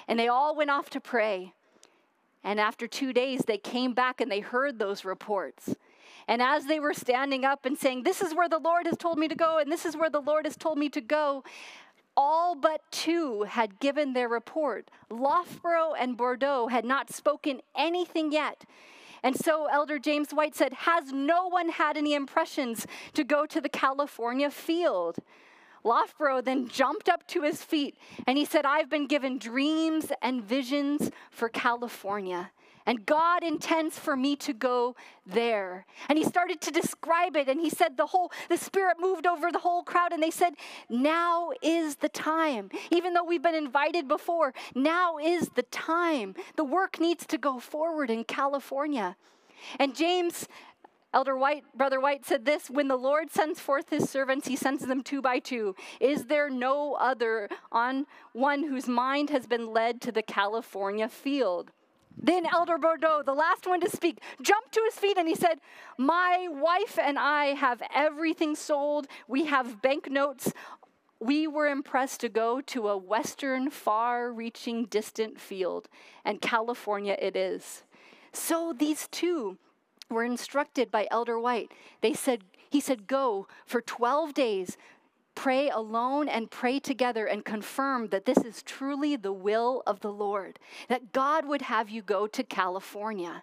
And 0.06 0.16
they 0.16 0.28
all 0.28 0.54
went 0.54 0.70
off 0.70 0.90
to 0.90 1.00
pray. 1.00 1.54
And 2.44 2.58
after 2.58 2.86
two 2.86 3.12
days, 3.12 3.42
they 3.46 3.58
came 3.58 3.94
back 3.94 4.20
and 4.20 4.30
they 4.30 4.40
heard 4.40 4.78
those 4.78 5.04
reports. 5.04 5.74
And 6.28 6.40
as 6.40 6.66
they 6.66 6.80
were 6.80 6.94
standing 6.94 7.44
up 7.44 7.64
and 7.64 7.78
saying, 7.78 8.02
This 8.02 8.20
is 8.20 8.34
where 8.34 8.48
the 8.48 8.58
Lord 8.58 8.86
has 8.86 8.96
told 8.96 9.18
me 9.18 9.28
to 9.28 9.34
go, 9.34 9.58
and 9.58 9.70
this 9.70 9.84
is 9.84 9.96
where 9.96 10.10
the 10.10 10.20
Lord 10.20 10.44
has 10.44 10.56
told 10.56 10.78
me 10.78 10.88
to 10.90 11.00
go, 11.00 11.44
all 12.16 12.54
but 12.54 12.82
two 12.90 13.44
had 13.44 13.80
given 13.80 14.12
their 14.12 14.28
report. 14.28 14.90
Loughborough 15.10 15.94
and 15.94 16.16
Bourdeau 16.16 16.68
had 16.68 16.84
not 16.84 17.10
spoken 17.10 17.60
anything 17.74 18.32
yet. 18.32 18.64
And 19.22 19.36
so 19.36 19.66
Elder 19.66 19.98
James 19.98 20.32
White 20.32 20.54
said, 20.54 20.72
Has 20.72 21.12
no 21.12 21.46
one 21.46 21.70
had 21.70 21.96
any 21.96 22.14
impressions 22.14 22.86
to 23.14 23.24
go 23.24 23.46
to 23.46 23.60
the 23.60 23.68
California 23.68 24.50
field? 24.50 25.16
Loughborough 25.84 26.40
then 26.40 26.68
jumped 26.68 27.08
up 27.08 27.26
to 27.28 27.42
his 27.42 27.62
feet 27.62 27.96
and 28.26 28.38
he 28.38 28.44
said, 28.44 28.64
I've 28.64 28.90
been 28.90 29.06
given 29.06 29.38
dreams 29.38 30.12
and 30.22 30.42
visions 30.42 31.10
for 31.30 31.48
California. 31.48 32.50
And 32.86 33.06
God 33.06 33.44
intends 33.44 33.98
for 33.98 34.16
me 34.16 34.34
to 34.36 34.52
go 34.52 34.96
there. 35.24 35.86
And 36.08 36.18
he 36.18 36.24
started 36.24 36.60
to 36.62 36.70
describe 36.70 37.36
it. 37.36 37.48
And 37.48 37.60
he 37.60 37.70
said, 37.70 37.96
the 37.96 38.06
whole, 38.06 38.32
the 38.48 38.56
Spirit 38.56 38.96
moved 38.98 39.26
over 39.26 39.52
the 39.52 39.60
whole 39.60 39.84
crowd. 39.84 40.12
And 40.12 40.22
they 40.22 40.32
said, 40.32 40.54
now 40.88 41.52
is 41.62 41.96
the 41.96 42.08
time. 42.08 42.70
Even 42.90 43.14
though 43.14 43.24
we've 43.24 43.42
been 43.42 43.54
invited 43.54 44.08
before, 44.08 44.52
now 44.74 45.18
is 45.18 45.50
the 45.54 45.62
time. 45.62 46.34
The 46.56 46.64
work 46.64 46.98
needs 46.98 47.24
to 47.26 47.38
go 47.38 47.60
forward 47.60 48.10
in 48.10 48.24
California. 48.24 49.16
And 49.78 49.94
James 49.94 50.48
Elder 51.14 51.36
White, 51.36 51.64
Brother 51.74 52.00
White 52.00 52.24
said 52.24 52.44
this 52.44 52.70
When 52.70 52.88
the 52.88 52.96
Lord 52.96 53.30
sends 53.30 53.60
forth 53.60 53.90
his 53.90 54.08
servants, 54.08 54.48
he 54.48 54.56
sends 54.56 54.86
them 54.86 55.02
two 55.02 55.20
by 55.20 55.38
two. 55.38 55.76
Is 56.00 56.24
there 56.26 56.48
no 56.48 56.94
other 56.94 57.48
on 57.70 58.06
one 58.32 58.64
whose 58.64 58.88
mind 58.88 59.30
has 59.30 59.46
been 59.46 59.72
led 59.72 60.00
to 60.02 60.12
the 60.12 60.22
California 60.22 61.08
field? 61.08 61.70
Then 62.16 62.46
Elder 62.46 62.78
Bourdeau, 62.78 63.22
the 63.24 63.34
last 63.34 63.66
one 63.66 63.80
to 63.80 63.90
speak, 63.90 64.20
jumped 64.40 64.72
to 64.72 64.82
his 64.84 64.94
feet 64.94 65.18
and 65.18 65.28
he 65.28 65.34
said, 65.34 65.60
My 65.98 66.48
wife 66.50 66.98
and 66.98 67.18
I 67.18 67.54
have 67.54 67.82
everything 67.94 68.54
sold. 68.54 69.06
We 69.26 69.46
have 69.46 69.82
banknotes. 69.82 70.52
We 71.20 71.46
were 71.46 71.68
impressed 71.68 72.20
to 72.20 72.28
go 72.28 72.60
to 72.60 72.88
a 72.88 72.96
western, 72.96 73.70
far 73.70 74.32
reaching, 74.32 74.86
distant 74.86 75.40
field, 75.40 75.88
and 76.24 76.40
California 76.40 77.16
it 77.18 77.36
is. 77.36 77.82
So 78.32 78.74
these 78.76 79.08
two 79.08 79.58
were 80.12 80.24
instructed 80.24 80.90
by 80.90 81.08
Elder 81.10 81.38
White. 81.38 81.72
They 82.00 82.14
said, 82.14 82.44
he 82.70 82.80
said, 82.80 83.06
Go 83.06 83.48
for 83.66 83.80
12 83.80 84.34
days, 84.34 84.76
pray 85.34 85.68
alone 85.68 86.28
and 86.28 86.50
pray 86.50 86.78
together 86.78 87.26
and 87.26 87.44
confirm 87.44 88.08
that 88.08 88.24
this 88.24 88.38
is 88.38 88.62
truly 88.62 89.16
the 89.16 89.32
will 89.32 89.82
of 89.86 90.00
the 90.00 90.12
Lord, 90.12 90.58
that 90.88 91.12
God 91.12 91.46
would 91.46 91.62
have 91.62 91.90
you 91.90 92.02
go 92.02 92.26
to 92.26 92.42
California. 92.42 93.42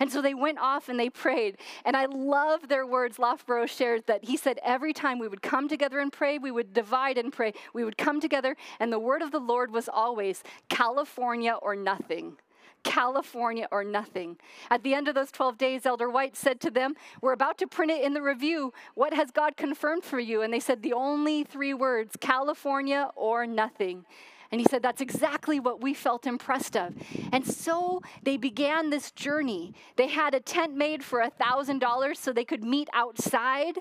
And 0.00 0.10
so 0.10 0.22
they 0.22 0.34
went 0.34 0.58
off 0.58 0.88
and 0.88 0.98
they 0.98 1.10
prayed. 1.10 1.58
And 1.84 1.96
I 1.96 2.06
love 2.06 2.68
their 2.68 2.86
words. 2.86 3.18
Loughborough 3.18 3.66
shares 3.66 4.02
that 4.06 4.24
he 4.24 4.36
said 4.36 4.58
every 4.64 4.92
time 4.92 5.18
we 5.18 5.28
would 5.28 5.42
come 5.42 5.68
together 5.68 6.00
and 6.00 6.12
pray, 6.12 6.38
we 6.38 6.50
would 6.50 6.72
divide 6.72 7.18
and 7.18 7.32
pray. 7.32 7.52
We 7.72 7.84
would 7.84 7.98
come 7.98 8.20
together, 8.20 8.56
and 8.80 8.92
the 8.92 8.98
word 8.98 9.22
of 9.22 9.30
the 9.30 9.38
Lord 9.38 9.72
was 9.72 9.88
always 9.88 10.42
California 10.68 11.52
or 11.52 11.76
nothing. 11.76 12.38
California 12.84 13.66
or 13.72 13.82
nothing. 13.82 14.36
At 14.70 14.82
the 14.82 14.94
end 14.94 15.08
of 15.08 15.14
those 15.14 15.32
12 15.32 15.58
days, 15.58 15.86
Elder 15.86 16.08
White 16.08 16.36
said 16.36 16.60
to 16.60 16.70
them, 16.70 16.94
We're 17.20 17.32
about 17.32 17.58
to 17.58 17.66
print 17.66 17.90
it 17.90 18.04
in 18.04 18.14
the 18.14 18.22
review. 18.22 18.72
What 18.94 19.12
has 19.14 19.30
God 19.30 19.56
confirmed 19.56 20.04
for 20.04 20.20
you? 20.20 20.42
And 20.42 20.52
they 20.52 20.60
said 20.60 20.82
the 20.82 20.92
only 20.92 21.42
three 21.44 21.74
words 21.74 22.16
California 22.20 23.10
or 23.16 23.46
nothing. 23.46 24.04
And 24.54 24.60
he 24.60 24.66
said, 24.70 24.82
That's 24.82 25.00
exactly 25.00 25.58
what 25.58 25.80
we 25.80 25.94
felt 25.94 26.28
impressed 26.28 26.76
of. 26.76 26.94
And 27.32 27.44
so 27.44 28.02
they 28.22 28.36
began 28.36 28.90
this 28.90 29.10
journey. 29.10 29.74
They 29.96 30.06
had 30.06 30.32
a 30.32 30.38
tent 30.38 30.76
made 30.76 31.02
for 31.02 31.20
a 31.20 31.30
$1,000 31.30 32.16
so 32.16 32.32
they 32.32 32.44
could 32.44 32.62
meet 32.62 32.88
outside. 32.92 33.78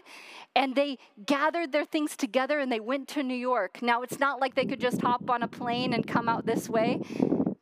And 0.56 0.76
they 0.76 0.98
gathered 1.28 1.74
their 1.74 1.86
things 1.86 2.18
together 2.18 2.58
and 2.58 2.72
they 2.72 2.80
went 2.80 3.08
to 3.10 3.22
New 3.22 3.36
York. 3.36 3.84
Now, 3.84 4.02
it's 4.02 4.18
not 4.18 4.40
like 4.40 4.56
they 4.56 4.66
could 4.66 4.82
just 4.82 5.00
hop 5.02 5.30
on 5.30 5.44
a 5.44 5.48
plane 5.48 5.94
and 5.94 6.08
come 6.08 6.28
out 6.28 6.48
this 6.48 6.68
way. 6.68 7.02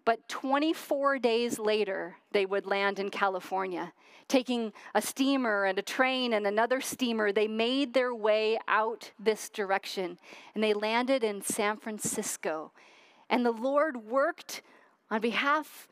But 0.04 0.28
24 0.28 1.20
days 1.20 1.60
later, 1.60 2.18
they 2.32 2.46
would 2.46 2.66
land 2.66 3.00
in 3.00 3.10
California. 3.10 3.94
Taking 4.28 4.74
a 4.96 5.02
steamer 5.02 5.66
and 5.66 5.78
a 5.78 5.84
train 5.84 6.34
and 6.34 6.48
another 6.48 6.82
steamer, 6.82 7.32
they 7.32 7.48
made 7.48 7.94
their 7.94 8.16
way 8.16 8.58
out 8.68 9.12
this 9.20 9.50
direction 9.50 10.18
and 10.56 10.64
they 10.64 10.74
landed 10.74 11.24
in 11.24 11.42
San 11.42 11.78
Francisco. 11.78 12.72
And 13.30 13.46
the 13.46 13.52
Lord 13.52 14.06
worked 14.06 14.62
on 15.10 15.22
behalf 15.22 15.88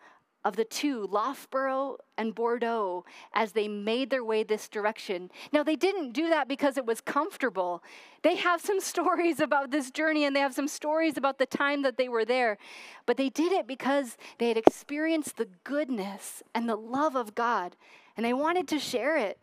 of 0.46 0.56
the 0.56 0.64
two, 0.64 1.08
Loughborough 1.12 1.98
and 2.18 2.34
Bourdeau, 2.34 3.04
as 3.34 3.52
they 3.52 3.68
made 3.68 4.10
their 4.10 4.24
way 4.24 4.44
this 4.44 4.70
direction. 4.70 5.30
Now, 5.52 5.64
they 5.64 5.76
didn't 5.76 6.14
do 6.14 6.30
that 6.30 6.48
because 6.48 6.78
it 6.78 6.86
was 6.86 7.02
comfortable. 7.02 7.84
They 8.22 8.36
have 8.38 8.62
some 8.62 8.80
stories 8.80 9.40
about 9.40 9.72
this 9.72 9.92
journey 9.92 10.24
and 10.24 10.36
they 10.36 10.40
have 10.40 10.56
some 10.56 10.68
stories 10.68 11.18
about 11.18 11.40
the 11.40 11.46
time 11.46 11.82
that 11.82 11.98
they 11.98 12.08
were 12.08 12.26
there. 12.26 12.58
But 13.06 13.18
they 13.18 13.30
did 13.30 13.52
it 13.52 13.68
because 13.68 14.18
they 14.38 14.48
had 14.48 14.58
experienced 14.58 15.38
the 15.38 15.50
goodness 15.64 16.42
and 16.56 16.70
the 16.70 16.78
love 16.78 17.16
of 17.16 17.36
God 17.36 17.76
and 18.16 18.26
they 18.26 18.34
wanted 18.34 18.68
to 18.70 18.80
share 18.80 19.18
it. 19.18 19.40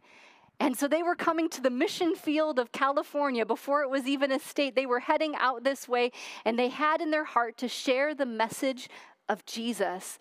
And 0.59 0.76
so 0.76 0.88
they 0.88 1.03
were 1.03 1.15
coming 1.15 1.50
to 1.50 1.61
the 1.61 1.71
mission 1.71 2.15
field 2.15 2.59
of 2.59 2.73
California 2.73 3.45
before 3.45 3.83
it 3.83 3.91
was 3.91 4.07
even 4.07 4.33
a 4.33 4.38
state. 4.38 4.75
They 4.75 4.87
were 4.87 5.00
heading 5.00 5.35
out 5.37 5.65
this 5.65 5.87
way, 5.87 6.12
and 6.47 6.59
they 6.59 6.69
had 6.69 7.03
in 7.03 7.11
their 7.11 7.25
heart 7.25 7.59
to 7.59 7.69
share 7.69 8.15
the 8.15 8.25
message 8.25 8.88
of 9.29 9.45
Jesus 9.45 10.19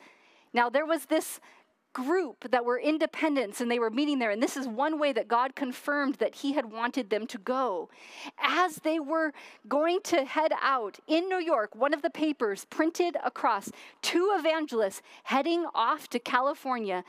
now, 0.56 0.70
there 0.70 0.86
was 0.86 1.06
this 1.06 1.42
group 1.92 2.50
that 2.50 2.64
were 2.64 2.80
independents 2.80 3.60
and 3.60 3.70
they 3.70 3.80
were 3.80 3.90
meeting 3.90 4.20
there. 4.20 4.32
And 4.32 4.42
this 4.42 4.58
is 4.58 4.68
one 4.68 5.00
way 5.00 5.12
that 5.14 5.28
God 5.28 5.54
confirmed 5.54 6.16
that 6.16 6.36
He 6.36 6.54
had 6.54 6.72
wanted 6.72 7.10
them 7.10 7.28
to 7.28 7.38
go. 7.38 7.90
As 8.40 8.78
they 8.78 9.00
were 9.00 9.34
going 9.68 10.00
to 10.06 10.24
head 10.24 10.54
out 10.62 10.98
in 11.08 11.28
New 11.28 11.40
York, 11.40 11.76
one 11.76 11.94
of 11.94 12.02
the 12.02 12.10
papers 12.10 12.66
printed 12.70 13.18
across 13.24 13.70
two 14.02 14.34
evangelists 14.38 15.02
heading 15.26 15.66
off 15.76 16.08
to 16.10 16.20
California 16.20 17.04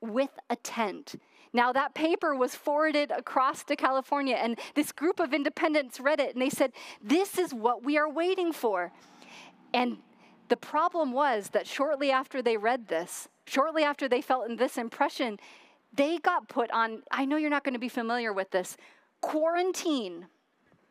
with 0.00 0.30
a 0.50 0.56
tent. 0.56 1.14
Now, 1.52 1.72
that 1.72 1.94
paper 1.94 2.34
was 2.34 2.54
forwarded 2.54 3.16
across 3.16 3.64
to 3.64 3.76
California, 3.76 4.36
and 4.36 4.58
this 4.74 4.92
group 4.92 5.18
of 5.20 5.32
independents 5.32 5.98
read 5.98 6.20
it 6.20 6.34
and 6.34 6.42
they 6.42 6.50
said, 6.50 6.72
This 7.02 7.38
is 7.38 7.54
what 7.54 7.84
we 7.84 7.96
are 7.96 8.10
waiting 8.10 8.52
for. 8.52 8.92
And 9.72 9.98
the 10.48 10.56
problem 10.56 11.12
was 11.12 11.50
that 11.50 11.66
shortly 11.66 12.10
after 12.10 12.42
they 12.42 12.56
read 12.56 12.88
this, 12.88 13.28
shortly 13.46 13.82
after 13.82 14.08
they 14.08 14.20
felt 14.20 14.48
in 14.48 14.56
this 14.56 14.76
impression, 14.76 15.38
they 15.94 16.18
got 16.18 16.48
put 16.48 16.70
on, 16.70 17.02
I 17.10 17.24
know 17.24 17.36
you're 17.36 17.50
not 17.50 17.64
going 17.64 17.74
to 17.74 17.80
be 17.80 17.88
familiar 17.88 18.32
with 18.32 18.50
this, 18.50 18.76
quarantine. 19.20 20.26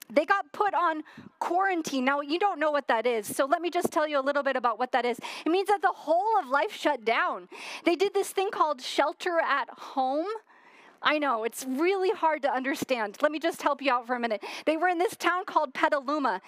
They 0.10 0.26
got 0.26 0.52
put 0.54 0.74
on 0.74 1.04
quarantine. 1.40 2.06
Now, 2.06 2.22
you 2.22 2.40
don't 2.40 2.60
know 2.60 2.72
what 2.72 2.88
that 2.88 3.06
is, 3.06 3.28
so 3.28 3.46
let 3.46 3.62
me 3.62 3.70
just 3.70 3.92
tell 3.92 4.08
you 4.08 4.20
a 4.20 4.22
little 4.22 4.44
bit 4.44 4.56
about 4.56 4.80
what 4.80 4.92
that 4.94 5.06
is. 5.06 5.20
It 5.46 5.50
means 5.50 5.68
that 5.68 5.82
the 5.82 5.92
whole 5.94 6.40
of 6.40 6.48
life 6.48 6.72
shut 6.72 7.04
down. 7.04 7.50
They 7.84 7.96
did 7.96 8.14
this 8.14 8.30
thing 8.30 8.50
called 8.50 8.82
shelter 8.82 9.40
at 9.40 9.70
home. 9.70 10.28
I 11.02 11.20
know, 11.20 11.44
it's 11.44 11.66
really 11.66 12.12
hard 12.12 12.42
to 12.42 12.52
understand. 12.52 13.18
Let 13.22 13.32
me 13.32 13.40
just 13.40 13.62
help 13.62 13.82
you 13.82 13.92
out 13.92 14.08
for 14.08 14.16
a 14.16 14.20
minute. 14.20 14.44
They 14.66 14.78
were 14.78 14.88
in 14.88 14.98
this 14.98 15.16
town 15.16 15.46
called 15.46 15.74
Petaluma, 15.74 16.42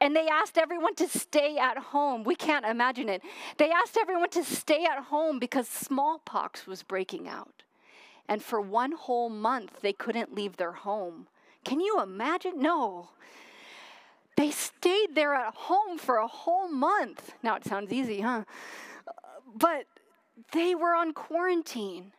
and 0.00 0.14
they 0.14 0.26
asked 0.28 0.58
everyone 0.58 0.94
to 0.96 1.08
stay 1.08 1.56
at 1.56 1.78
home. 1.78 2.24
We 2.24 2.34
can't 2.34 2.64
imagine 2.66 3.08
it. 3.08 3.22
They 3.58 3.70
asked 3.70 3.96
everyone 3.96 4.30
to 4.30 4.44
stay 4.44 4.84
at 4.84 5.04
home 5.04 5.38
because 5.38 5.68
smallpox 5.68 6.66
was 6.66 6.82
breaking 6.82 7.28
out. 7.28 7.62
And 8.28 8.42
for 8.42 8.60
one 8.60 8.92
whole 8.92 9.28
month, 9.28 9.80
they 9.82 9.92
couldn't 9.92 10.34
leave 10.34 10.56
their 10.56 10.72
home. 10.72 11.26
Can 11.64 11.80
you 11.80 12.00
imagine? 12.00 12.60
No. 12.60 13.10
They 14.36 14.50
stayed 14.50 15.14
there 15.14 15.34
at 15.34 15.54
home 15.54 15.98
for 15.98 16.16
a 16.16 16.26
whole 16.26 16.68
month. 16.68 17.34
Now 17.42 17.56
it 17.56 17.64
sounds 17.64 17.92
easy, 17.92 18.20
huh? 18.20 18.44
But 19.54 19.86
they 20.52 20.74
were 20.74 20.94
on 20.94 21.12
quarantine. 21.12 22.12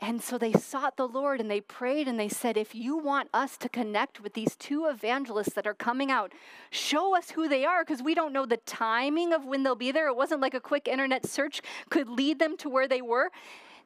And 0.00 0.20
so 0.20 0.38
they 0.38 0.52
sought 0.52 0.96
the 0.96 1.06
Lord 1.06 1.40
and 1.40 1.50
they 1.50 1.60
prayed 1.60 2.08
and 2.08 2.18
they 2.18 2.28
said, 2.28 2.56
If 2.56 2.74
you 2.74 2.96
want 2.96 3.28
us 3.32 3.56
to 3.58 3.68
connect 3.68 4.20
with 4.20 4.34
these 4.34 4.56
two 4.56 4.86
evangelists 4.86 5.54
that 5.54 5.66
are 5.66 5.74
coming 5.74 6.10
out, 6.10 6.32
show 6.70 7.16
us 7.16 7.30
who 7.30 7.48
they 7.48 7.64
are 7.64 7.84
because 7.84 8.02
we 8.02 8.14
don't 8.14 8.32
know 8.32 8.44
the 8.44 8.56
timing 8.58 9.32
of 9.32 9.44
when 9.44 9.62
they'll 9.62 9.76
be 9.76 9.92
there. 9.92 10.08
It 10.08 10.16
wasn't 10.16 10.40
like 10.40 10.54
a 10.54 10.60
quick 10.60 10.88
internet 10.88 11.26
search 11.26 11.62
could 11.90 12.08
lead 12.08 12.38
them 12.38 12.56
to 12.58 12.68
where 12.68 12.88
they 12.88 13.02
were. 13.02 13.30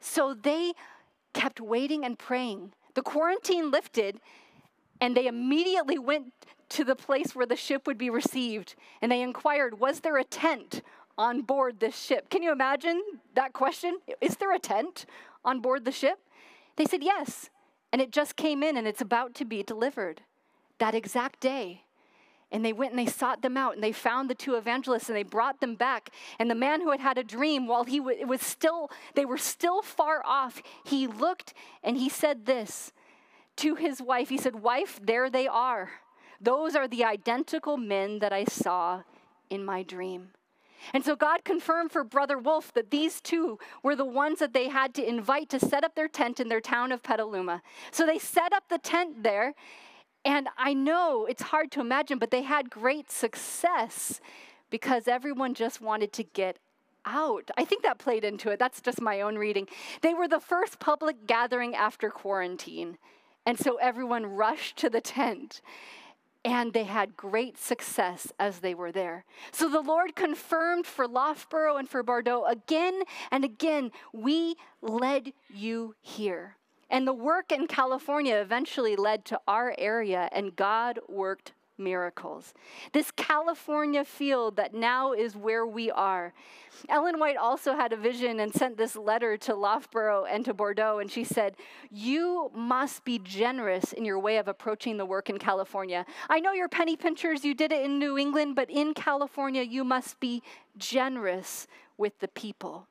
So 0.01 0.35
they 0.35 0.73
kept 1.35 1.61
waiting 1.61 2.05
and 2.05 2.19
praying. 2.19 2.73
The 2.95 3.03
quarantine 3.03 3.71
lifted 3.71 4.19
and 5.01 5.17
they 5.17 5.27
immediately 5.27 5.99
went 5.99 6.33
to 6.71 6.85
the 6.85 6.97
place 6.97 7.35
where 7.35 7.47
the 7.47 7.57
ship 7.57 7.87
would 7.87 7.99
be 7.99 8.11
received 8.11 8.75
and 9.01 9.13
they 9.13 9.23
inquired, 9.23 9.79
Was 9.79 10.01
there 10.01 10.17
a 10.17 10.25
tent 10.25 10.83
on 11.17 11.43
board 11.43 11.81
this 11.81 12.01
ship? 12.01 12.31
Can 12.31 12.43
you 12.43 12.53
imagine 12.53 13.03
that 13.35 13.53
question? 13.53 13.99
Is 14.21 14.37
there 14.37 14.55
a 14.55 14.59
tent 14.59 15.07
on 15.45 15.61
board 15.61 15.85
the 15.85 15.93
ship? 15.93 16.19
They 16.77 16.85
said, 16.85 17.03
Yes. 17.03 17.51
And 17.93 18.03
it 18.03 18.13
just 18.13 18.37
came 18.37 18.63
in 18.63 18.77
and 18.77 18.87
it's 18.87 19.01
about 19.01 19.35
to 19.37 19.45
be 19.45 19.63
delivered 19.63 20.21
that 20.79 20.95
exact 20.95 21.41
day. 21.41 21.85
And 22.51 22.65
they 22.65 22.73
went 22.73 22.93
and 22.93 22.99
they 22.99 23.11
sought 23.11 23.43
them 23.43 23.57
out 23.57 23.75
and 23.75 23.83
they 23.83 23.93
found 23.93 24.31
the 24.31 24.35
two 24.35 24.55
evangelists 24.55 25.09
and 25.09 25.17
they 25.17 25.23
brought 25.23 25.61
them 25.61 25.75
back. 25.75 26.11
And 26.39 26.51
the 26.51 26.55
man 26.55 26.81
who 26.81 26.91
had 26.91 27.01
had 27.01 27.19
a 27.19 27.25
dream, 27.25 27.67
while 27.67 27.85
he 27.85 27.99
w- 27.99 28.27
was 28.27 28.41
still, 28.41 28.91
they 29.15 29.27
were 29.27 29.37
still 29.37 29.83
far 29.83 30.23
off, 30.25 30.63
he 30.85 31.07
looked 31.07 31.53
and 31.83 31.99
he 31.99 32.09
said 32.09 32.47
this 32.47 32.93
to 33.57 33.75
his 33.75 34.01
wife. 34.01 34.31
He 34.31 34.39
said, 34.39 34.57
Wife, 34.57 34.99
there 35.03 35.29
they 35.29 35.47
are. 35.47 35.91
Those 36.41 36.75
are 36.75 36.89
the 36.89 37.05
identical 37.05 37.77
men 37.77 38.21
that 38.21 38.33
I 38.33 38.45
saw 38.45 39.03
in 39.51 39.65
my 39.65 39.83
dream. 39.83 40.31
And 40.93 41.05
so 41.05 41.17
God 41.17 41.45
confirmed 41.45 41.93
for 41.93 42.05
Brother 42.05 42.39
Wolf 42.39 42.73
that 42.75 42.91
these 42.91 43.21
two 43.21 43.59
were 43.83 43.97
the 43.97 44.05
ones 44.05 44.39
that 44.39 44.53
they 44.53 44.69
had 44.69 44.95
to 44.95 45.09
invite 45.09 45.49
to 45.51 45.61
set 45.61 45.85
up 45.85 45.95
their 45.95 46.09
tent 46.09 46.41
in 46.41 46.49
their 46.49 46.61
town 46.61 46.93
of 46.93 47.03
Petaluma. 47.03 47.63
So 47.91 48.07
they 48.07 48.19
set 48.19 48.53
up 48.53 48.69
the 48.69 48.79
tent 48.79 49.23
there, 49.23 49.55
and 50.25 50.49
I 50.57 50.75
know 50.75 51.27
it's 51.27 51.43
hard 51.43 51.71
to 51.73 51.81
imagine, 51.81 52.19
but 52.19 52.31
they 52.31 52.43
had 52.43 52.71
great 52.71 53.11
success 53.11 54.21
because 54.71 55.09
everyone 55.09 55.55
just 55.55 55.81
wanted 55.81 56.13
to 56.15 56.25
get 56.25 56.59
out. 57.07 57.51
I 57.57 57.65
think 57.65 57.83
that 57.83 57.99
played 57.99 58.25
into 58.25 58.51
it. 58.51 58.59
That's 58.59 58.81
just 58.81 59.01
my 59.01 59.21
own 59.21 59.37
reading. 59.37 59.67
They 60.03 60.15
were 60.15 60.29
the 60.29 60.41
first 60.41 60.79
public 60.79 61.27
gathering 61.27 61.75
after 61.75 62.11
quarantine. 62.11 62.99
And 63.47 63.59
so 63.59 63.77
everyone 63.77 64.27
rushed 64.27 64.77
to 64.79 64.91
the 64.91 65.01
tent 65.01 65.63
and 66.49 66.73
they 66.73 66.85
had 66.85 67.15
great 67.15 67.59
success 67.59 68.33
as 68.39 68.61
they 68.61 68.75
were 68.75 68.91
there. 68.91 69.27
So 69.53 69.69
the 69.69 69.83
Lord 69.83 70.17
confirmed 70.17 70.87
for 70.87 71.07
Loughborough 71.07 71.77
and 71.77 71.87
for 71.87 72.03
Bourdeau 72.03 72.47
again 72.47 73.03
and 73.31 73.45
again, 73.45 73.93
we 74.15 74.57
led 74.81 75.35
you 75.53 75.95
here. 76.01 76.57
And 76.89 77.07
the 77.07 77.13
work 77.13 77.53
in 77.53 77.67
California 77.67 78.37
eventually 78.37 78.97
led 78.97 79.27
to 79.27 79.39
our 79.47 79.75
area, 79.77 80.31
and 80.33 80.57
God 80.57 80.99
worked 81.07 81.53
miracles. 81.79 82.55
This 82.93 83.11
California 83.11 84.05
field 84.05 84.57
that 84.57 84.75
now 84.75 85.13
is 85.13 85.37
where 85.37 85.67
we 85.67 85.91
are. 85.91 86.33
Ellen 86.89 87.19
White 87.19 87.37
also 87.37 87.75
had 87.75 87.93
a 87.93 87.97
vision 87.97 88.41
and 88.41 88.53
sent 88.53 88.77
this 88.77 88.97
letter 88.97 89.37
to 89.39 89.55
Loughborough 89.55 90.25
and 90.25 90.45
to 90.45 90.55
Bourdeau, 90.55 90.99
and 90.99 91.11
she 91.11 91.25
said, 91.25 91.57
You 91.91 92.51
must 92.55 93.05
be 93.05 93.19
generous 93.19 93.93
in 93.93 94.05
your 94.05 94.19
way 94.19 94.39
of 94.39 94.49
approaching 94.49 94.97
the 94.97 95.07
work 95.07 95.31
in 95.31 95.39
California. 95.39 96.05
I 96.29 96.41
know 96.41 96.53
you're 96.53 96.69
penny 96.69 96.97
pinchers, 96.97 97.45
you 97.45 97.55
did 97.55 97.73
it 97.73 97.85
in 97.85 97.99
New 97.99 98.19
England, 98.19 98.57
but 98.57 98.71
in 98.71 98.95
California, 98.95 99.63
you 99.63 99.85
must 99.85 100.21
be 100.21 100.43
generous 100.77 101.67
with 101.97 102.19
the 102.21 102.29
people. 102.29 102.87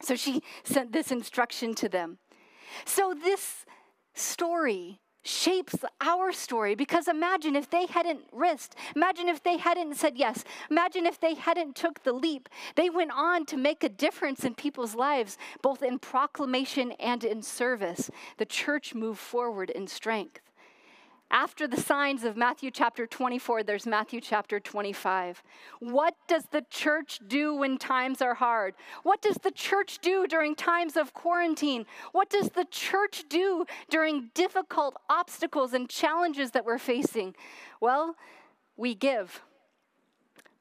So 0.00 0.14
she 0.14 0.42
sent 0.64 0.92
this 0.92 1.10
instruction 1.10 1.74
to 1.76 1.88
them. 1.88 2.18
So, 2.84 3.14
this 3.14 3.64
story 4.14 5.00
shapes 5.26 5.76
our 6.00 6.32
story. 6.32 6.74
Because 6.74 7.08
imagine 7.08 7.56
if 7.56 7.68
they 7.70 7.86
hadn't 7.86 8.20
risked 8.32 8.76
imagine 8.94 9.28
if 9.28 9.42
they 9.42 9.56
hadn't 9.56 9.96
said 9.96 10.16
yes 10.16 10.44
imagine 10.70 11.06
if 11.06 11.20
they 11.20 11.34
hadn't 11.34 11.74
took 11.74 12.02
the 12.02 12.12
leap. 12.12 12.48
They 12.74 12.90
went 12.90 13.10
on 13.12 13.46
to 13.46 13.56
make 13.56 13.82
a 13.82 13.88
difference 13.88 14.44
in 14.44 14.54
people's 14.54 14.94
lives 14.94 15.38
both 15.62 15.82
in 15.82 15.98
proclamation 15.98 16.92
and 16.92 17.24
in 17.24 17.42
service. 17.42 18.10
The 18.38 18.46
church 18.46 18.94
moved 18.94 19.20
forward 19.20 19.70
in 19.70 19.86
strength 19.86 20.40
after 21.30 21.66
the 21.66 21.80
signs 21.80 22.22
of 22.24 22.36
Matthew 22.36 22.70
chapter 22.70 23.06
24, 23.06 23.64
there's 23.64 23.86
Matthew 23.86 24.20
chapter 24.20 24.60
25. 24.60 25.42
What 25.80 26.14
does 26.28 26.44
the 26.52 26.64
church 26.70 27.20
do 27.26 27.54
when 27.54 27.78
times 27.78 28.22
are 28.22 28.34
hard? 28.34 28.74
What 29.02 29.22
does 29.22 29.36
the 29.42 29.50
church 29.50 29.98
do 30.00 30.26
during 30.26 30.54
times 30.54 30.96
of 30.96 31.12
quarantine? 31.12 31.84
What 32.12 32.30
does 32.30 32.50
the 32.50 32.64
church 32.70 33.24
do 33.28 33.66
during 33.90 34.30
difficult 34.34 34.96
obstacles 35.10 35.72
and 35.72 35.88
challenges 35.88 36.52
that 36.52 36.64
we're 36.64 36.78
facing? 36.78 37.34
Well, 37.80 38.14
we 38.76 38.94
give, 38.94 39.42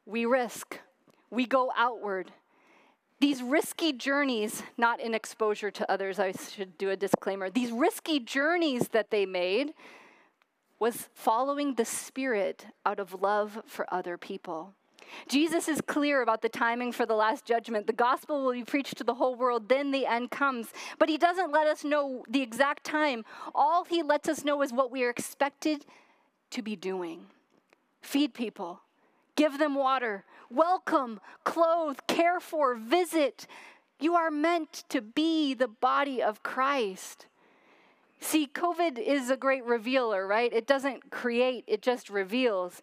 we 0.05 0.25
risk, 0.25 0.79
we 1.29 1.45
go 1.45 1.71
outward. 1.77 2.31
These 3.19 3.43
risky 3.43 3.93
journeys, 3.93 4.63
not 4.77 4.99
in 4.99 5.13
exposure 5.13 5.71
to 5.71 5.91
others, 5.91 6.19
I 6.19 6.31
should 6.31 6.77
do 6.77 6.89
a 6.89 6.95
disclaimer. 6.95 7.49
These 7.49 7.71
risky 7.71 8.19
journeys 8.19 8.89
that 8.89 9.11
they 9.11 9.25
made, 9.25 9.73
was 10.79 11.09
following 11.13 11.75
the 11.75 11.85
Spirit 11.85 12.67
out 12.85 12.99
of 12.99 13.21
love 13.21 13.61
for 13.65 13.91
other 13.93 14.17
people. 14.17 14.73
Jesus 15.27 15.67
is 15.67 15.81
clear 15.81 16.21
about 16.21 16.41
the 16.41 16.49
timing 16.49 16.91
for 16.91 17.05
the 17.05 17.15
last 17.15 17.45
judgment. 17.45 17.87
The 17.87 17.93
gospel 17.93 18.43
will 18.43 18.53
be 18.53 18.63
preached 18.63 18.97
to 18.97 19.03
the 19.03 19.13
whole 19.13 19.35
world, 19.35 19.69
then 19.69 19.91
the 19.91 20.05
end 20.05 20.31
comes. 20.31 20.69
But 20.97 21.09
he 21.09 21.17
doesn't 21.17 21.51
let 21.51 21.67
us 21.67 21.83
know 21.83 22.23
the 22.27 22.41
exact 22.41 22.83
time. 22.83 23.23
All 23.53 23.85
he 23.85 24.03
lets 24.03 24.27
us 24.27 24.43
know 24.43 24.61
is 24.61 24.73
what 24.73 24.91
we 24.91 25.03
are 25.03 25.09
expected 25.09 25.85
to 26.51 26.61
be 26.61 26.75
doing 26.75 27.27
feed 28.01 28.33
people, 28.33 28.81
give 29.35 29.57
them 29.57 29.73
water, 29.73 30.23
welcome, 30.51 31.19
clothe, 31.43 31.97
care 32.07 32.39
for, 32.39 32.75
visit. 32.75 33.47
You 33.99 34.13
are 34.13 34.29
meant 34.29 34.83
to 34.89 35.01
be 35.01 35.55
the 35.55 35.67
body 35.67 36.21
of 36.21 36.43
Christ. 36.43 37.25
See, 38.27 38.47
COVID 38.47 38.97
is 38.97 39.29
a 39.29 39.37
great 39.37 39.63
revealer, 39.65 40.25
right? 40.25 40.51
It 40.51 40.65
doesn't 40.65 41.11
create, 41.11 41.63
it 41.67 41.83
just 41.83 42.09
reveals 42.09 42.81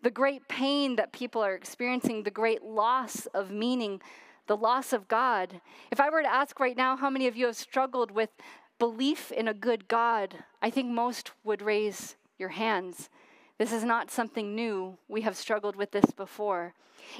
the 0.00 0.10
great 0.10 0.48
pain 0.48 0.96
that 0.96 1.12
people 1.12 1.44
are 1.44 1.54
experiencing, 1.54 2.22
the 2.22 2.30
great 2.30 2.62
loss 2.62 3.26
of 3.26 3.50
meaning, 3.50 4.00
the 4.46 4.56
loss 4.56 4.94
of 4.94 5.06
God. 5.06 5.60
If 5.90 6.00
I 6.00 6.08
were 6.08 6.22
to 6.22 6.32
ask 6.32 6.58
right 6.58 6.76
now 6.76 6.96
how 6.96 7.10
many 7.10 7.26
of 7.26 7.36
you 7.36 7.44
have 7.44 7.56
struggled 7.56 8.10
with 8.10 8.30
belief 8.78 9.30
in 9.30 9.46
a 9.46 9.52
good 9.52 9.88
God, 9.88 10.36
I 10.62 10.70
think 10.70 10.90
most 10.90 11.32
would 11.44 11.60
raise 11.60 12.16
your 12.38 12.48
hands. 12.48 13.10
This 13.58 13.74
is 13.74 13.84
not 13.84 14.10
something 14.10 14.54
new. 14.54 14.96
We 15.06 15.20
have 15.20 15.36
struggled 15.36 15.76
with 15.76 15.90
this 15.90 16.10
before. 16.12 16.72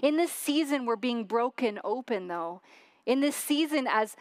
In 0.02 0.16
this 0.16 0.32
season, 0.32 0.86
we're 0.86 0.96
being 0.96 1.24
broken 1.24 1.80
open, 1.84 2.28
though. 2.28 2.62
In 3.04 3.20
this 3.20 3.36
season, 3.36 3.86
as 3.86 4.16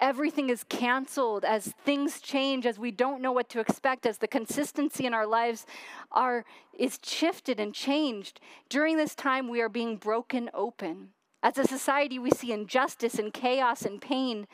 everything 0.00 0.50
is 0.50 0.64
canceled, 0.64 1.44
as 1.44 1.74
things 1.84 2.20
change, 2.20 2.66
as 2.66 2.78
we 2.78 2.90
don't 2.90 3.22
know 3.22 3.32
what 3.32 3.48
to 3.50 3.60
expect, 3.60 4.06
as 4.06 4.18
the 4.18 4.28
consistency 4.28 5.06
in 5.06 5.14
our 5.14 5.26
lives 5.26 5.66
are 6.10 6.44
is 6.76 6.98
shifted 7.02 7.60
and 7.60 7.74
changed. 7.74 8.40
During 8.68 8.96
this 8.96 9.14
time, 9.14 9.48
we 9.48 9.60
are 9.60 9.68
being 9.68 9.96
broken 9.96 10.50
open. 10.54 11.10
As 11.42 11.58
a 11.58 11.66
society, 11.66 12.18
we 12.18 12.30
see 12.30 12.52
injustice 12.52 13.18
and 13.18 13.32
chaos 13.32 13.82
and 13.82 14.00
pain. 14.00 14.46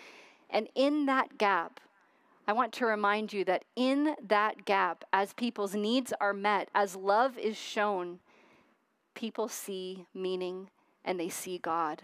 And 0.51 0.69
in 0.75 1.07
that 1.07 1.39
gap, 1.39 1.81
I 2.49 2.53
want 2.53 2.73
to 2.75 2.87
remind 2.87 3.33
you 3.33 3.45
that 3.45 3.65
in 3.75 4.15
that 4.25 4.65
gap, 4.65 5.05
as 5.13 5.33
people's 5.33 5.75
needs 5.75 6.13
are 6.21 6.33
met, 6.33 6.69
as 6.75 6.95
love 6.95 7.37
is 7.39 7.57
shown, 7.57 8.21
people 9.15 9.49
see 9.49 10.07
meaning 10.15 10.71
and 11.05 11.19
they 11.19 11.29
see 11.29 11.59
God. 11.59 12.03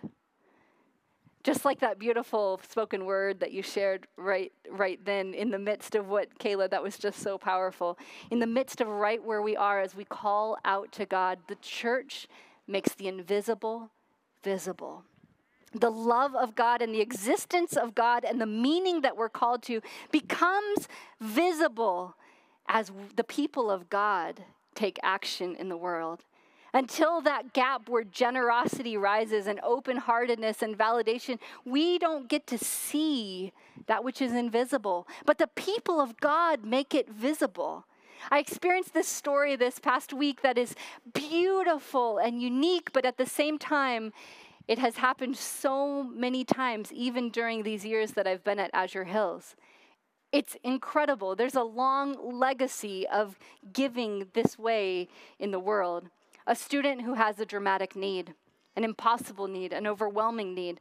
Just 1.43 1.65
like 1.65 1.81
that 1.81 1.99
beautiful 1.99 2.61
spoken 2.69 3.05
word 3.05 3.41
that 3.41 3.53
you 3.53 3.63
shared 3.63 4.07
right 4.17 4.53
right 4.71 5.05
then 5.05 5.35
in 5.35 5.51
the 5.51 5.59
midst 5.59 5.97
of 5.97 6.07
what 6.09 6.39
Kayla 6.39 6.71
that 6.71 6.83
was 6.83 6.97
just 6.97 7.19
so 7.21 7.37
powerful. 7.37 7.99
In 8.31 8.39
the 8.39 8.47
midst 8.47 8.81
of 8.81 8.87
right 8.87 9.23
where 9.23 9.43
we 9.43 9.57
are 9.57 9.81
as 9.81 9.97
we 9.97 10.05
call 10.05 10.57
out 10.65 10.93
to 10.93 11.07
God, 11.07 11.41
the 11.49 11.57
church 11.57 12.29
makes 12.69 12.95
the 12.95 13.09
invisible 13.09 13.91
visible. 14.45 15.05
The 15.75 15.91
love 15.91 16.35
of 16.37 16.55
God 16.55 16.81
and 16.81 16.95
the 16.95 17.01
existence 17.01 17.77
of 17.77 17.95
God 17.95 18.25
and 18.25 18.41
the 18.41 18.47
meaning 18.47 19.01
that 19.01 19.17
we're 19.17 19.29
called 19.29 19.63
to 19.65 19.81
becomes 20.11 20.87
visible 21.21 22.15
as 22.69 22.93
the 23.17 23.25
people 23.25 23.71
of 23.71 23.89
God 23.89 24.45
take 24.75 24.99
action 25.03 25.57
in 25.57 25.69
the 25.69 25.77
world. 25.77 26.25
Until 26.75 27.21
that 27.21 27.53
gap 27.53 27.89
where 27.89 28.05
generosity 28.05 28.97
rises 28.97 29.47
and 29.47 29.61
open 29.63 29.99
heartedness 29.99 30.63
and 30.63 30.77
validation, 30.77 31.39
we 31.67 31.99
don't 31.99 32.29
get 32.29 32.47
to 32.47 32.57
see 32.57 33.53
that 33.87 34.03
which 34.03 34.23
is 34.23 34.33
invisible. 34.33 35.07
But 35.27 35.37
the 35.37 35.49
people 35.49 36.01
of 36.01 36.19
God 36.19 36.65
make 36.65 36.95
it 36.95 37.11
visible. 37.11 37.85
I 38.31 38.39
experienced 38.39 38.95
this 38.95 39.09
story 39.09 39.55
this 39.57 39.79
past 39.79 40.15
week 40.15 40.43
that 40.43 40.57
is 40.57 40.75
beautiful 41.13 42.19
and 42.19 42.41
unique, 42.41 42.93
but 42.93 43.05
at 43.05 43.19
the 43.19 43.27
same 43.27 43.59
time, 43.59 44.13
it 44.67 44.79
has 44.79 44.97
happened 44.97 45.37
so 45.37 46.05
many 46.05 46.45
times, 46.45 46.93
even 46.93 47.31
during 47.31 47.65
these 47.65 47.85
years 47.85 48.13
that 48.13 48.27
I've 48.27 48.45
been 48.45 48.61
at 48.61 48.71
Azure 48.73 49.05
Hills. 49.05 49.57
It's 50.31 50.57
incredible. 50.63 51.37
There's 51.37 51.57
a 51.57 51.63
long 51.63 52.17
legacy 52.39 53.07
of 53.09 53.39
giving 53.73 54.29
this 54.33 54.59
way 54.59 55.09
in 55.39 55.51
the 55.51 55.61
world 55.61 56.09
a 56.47 56.55
student 56.55 57.03
who 57.03 57.15
has 57.15 57.39
a 57.39 57.47
dramatic 57.47 57.97
need, 57.97 58.35
an 58.77 58.85
impossible 58.85 59.49
need, 59.49 59.73
an 59.73 59.87
overwhelming 59.87 60.55
need. 60.55 60.81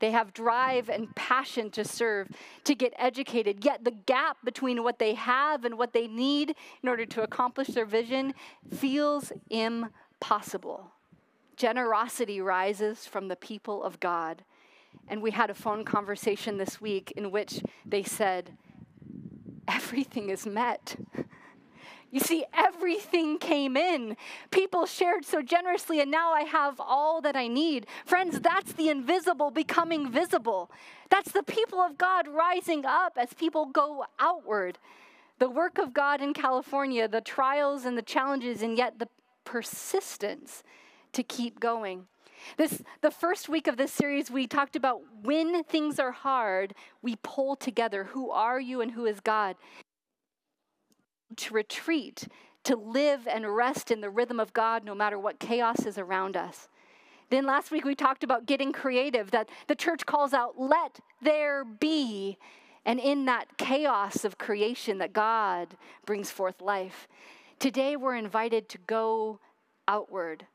They 0.00 0.10
have 0.10 0.34
drive 0.34 0.88
and 0.88 1.14
passion 1.14 1.70
to 1.70 1.84
serve, 1.84 2.28
to 2.64 2.74
get 2.74 2.92
educated, 2.98 3.64
yet 3.64 3.84
the 3.84 3.92
gap 3.92 4.38
between 4.44 4.82
what 4.82 4.98
they 4.98 5.14
have 5.14 5.64
and 5.64 5.78
what 5.78 5.92
they 5.92 6.06
need 6.06 6.54
in 6.82 6.88
order 6.88 7.06
to 7.06 7.22
accomplish 7.22 7.68
their 7.68 7.86
vision 7.86 8.34
feels 8.74 9.32
impossible. 9.50 10.90
Generosity 11.56 12.40
rises 12.40 13.06
from 13.06 13.28
the 13.28 13.36
people 13.36 13.82
of 13.82 14.00
God. 14.00 14.42
And 15.08 15.22
we 15.22 15.30
had 15.30 15.50
a 15.50 15.54
phone 15.54 15.84
conversation 15.84 16.58
this 16.58 16.80
week 16.80 17.12
in 17.16 17.30
which 17.30 17.62
they 17.84 18.02
said, 18.02 18.56
Everything 19.66 20.28
is 20.28 20.46
met. 20.46 20.96
You 22.14 22.20
see, 22.20 22.44
everything 22.54 23.38
came 23.38 23.76
in. 23.76 24.16
People 24.52 24.86
shared 24.86 25.24
so 25.24 25.42
generously, 25.42 26.00
and 26.00 26.12
now 26.12 26.30
I 26.30 26.42
have 26.42 26.78
all 26.78 27.20
that 27.22 27.34
I 27.34 27.48
need. 27.48 27.88
Friends, 28.06 28.38
that's 28.38 28.72
the 28.74 28.88
invisible 28.88 29.50
becoming 29.50 30.08
visible. 30.08 30.70
That's 31.10 31.32
the 31.32 31.42
people 31.42 31.80
of 31.80 31.98
God 31.98 32.28
rising 32.28 32.84
up 32.86 33.14
as 33.16 33.34
people 33.34 33.66
go 33.66 34.04
outward. 34.20 34.78
The 35.40 35.50
work 35.50 35.76
of 35.76 35.92
God 35.92 36.20
in 36.20 36.34
California, 36.34 37.08
the 37.08 37.20
trials 37.20 37.84
and 37.84 37.98
the 37.98 38.02
challenges, 38.02 38.62
and 38.62 38.78
yet 38.78 39.00
the 39.00 39.08
persistence 39.44 40.62
to 41.14 41.24
keep 41.24 41.58
going. 41.58 42.06
This 42.56 42.80
the 43.00 43.10
first 43.10 43.48
week 43.48 43.66
of 43.66 43.76
this 43.76 43.90
series 43.90 44.30
we 44.30 44.46
talked 44.46 44.76
about 44.76 45.00
when 45.24 45.64
things 45.64 45.98
are 45.98 46.12
hard, 46.12 46.74
we 47.02 47.16
pull 47.24 47.56
together 47.56 48.04
who 48.04 48.30
are 48.30 48.60
you 48.60 48.80
and 48.80 48.92
who 48.92 49.04
is 49.04 49.18
God 49.18 49.56
to 51.34 51.54
retreat, 51.54 52.28
to 52.64 52.76
live 52.76 53.26
and 53.26 53.54
rest 53.54 53.90
in 53.90 54.00
the 54.00 54.10
rhythm 54.10 54.40
of 54.40 54.52
God 54.52 54.84
no 54.84 54.94
matter 54.94 55.18
what 55.18 55.38
chaos 55.38 55.86
is 55.86 55.98
around 55.98 56.36
us. 56.36 56.68
Then 57.30 57.46
last 57.46 57.70
week 57.70 57.84
we 57.84 57.94
talked 57.94 58.22
about 58.22 58.46
getting 58.46 58.72
creative, 58.72 59.30
that 59.30 59.48
the 59.66 59.74
church 59.74 60.06
calls 60.06 60.32
out, 60.32 60.58
let 60.58 61.00
there 61.22 61.64
be. 61.64 62.38
And 62.86 63.00
in 63.00 63.24
that 63.24 63.56
chaos 63.56 64.24
of 64.24 64.38
creation, 64.38 64.98
that 64.98 65.12
God 65.12 65.76
brings 66.04 66.30
forth 66.30 66.60
life. 66.60 67.08
Today 67.58 67.96
we're 67.96 68.16
invited 68.16 68.68
to 68.70 68.78
go 68.86 69.40
outward. 69.88 70.46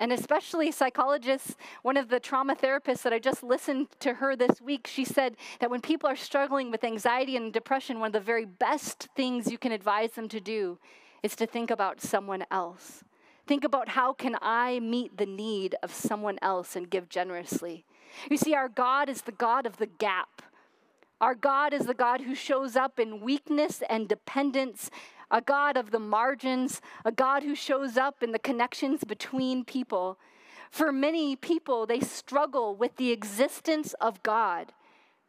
And 0.00 0.12
especially 0.12 0.70
psychologists, 0.72 1.56
one 1.82 1.96
of 1.96 2.08
the 2.08 2.20
trauma 2.20 2.56
therapists 2.56 3.02
that 3.02 3.12
I 3.12 3.18
just 3.18 3.42
listened 3.42 3.88
to 4.00 4.14
her 4.14 4.36
this 4.36 4.60
week, 4.60 4.86
she 4.86 5.04
said 5.04 5.36
that 5.60 5.70
when 5.70 5.80
people 5.80 6.08
are 6.08 6.16
struggling 6.16 6.70
with 6.70 6.84
anxiety 6.84 7.36
and 7.36 7.52
depression, 7.52 8.00
one 8.00 8.08
of 8.08 8.12
the 8.12 8.20
very 8.20 8.44
best 8.44 9.08
things 9.16 9.50
you 9.50 9.58
can 9.58 9.72
advise 9.72 10.12
them 10.12 10.28
to 10.28 10.40
do 10.40 10.78
is 11.22 11.36
to 11.36 11.46
think 11.46 11.70
about 11.70 12.00
someone 12.00 12.44
else. 12.50 13.04
Think 13.46 13.64
about 13.64 13.90
how 13.90 14.12
can 14.12 14.36
I 14.40 14.80
meet 14.80 15.16
the 15.18 15.26
need 15.26 15.74
of 15.82 15.92
someone 15.92 16.38
else 16.40 16.76
and 16.76 16.88
give 16.88 17.08
generously. 17.08 17.84
You 18.30 18.36
see, 18.36 18.54
our 18.54 18.68
God 18.68 19.08
is 19.08 19.22
the 19.22 19.32
God 19.32 19.66
of 19.66 19.76
the 19.76 19.86
gap. 19.86 20.42
Our 21.20 21.34
God 21.34 21.72
is 21.72 21.86
the 21.86 21.94
God 21.94 22.22
who 22.22 22.34
shows 22.34 22.76
up 22.76 22.98
in 22.98 23.20
weakness 23.20 23.82
and 23.88 24.08
dependence, 24.08 24.90
a 25.30 25.40
God 25.40 25.76
of 25.76 25.90
the 25.90 25.98
margins, 25.98 26.80
a 27.04 27.12
God 27.12 27.42
who 27.42 27.54
shows 27.54 27.96
up 27.96 28.22
in 28.22 28.32
the 28.32 28.38
connections 28.38 29.04
between 29.04 29.64
people. 29.64 30.18
For 30.70 30.90
many 30.90 31.36
people, 31.36 31.86
they 31.86 32.00
struggle 32.00 32.74
with 32.74 32.96
the 32.96 33.10
existence 33.10 33.94
of 34.00 34.22
God. 34.22 34.72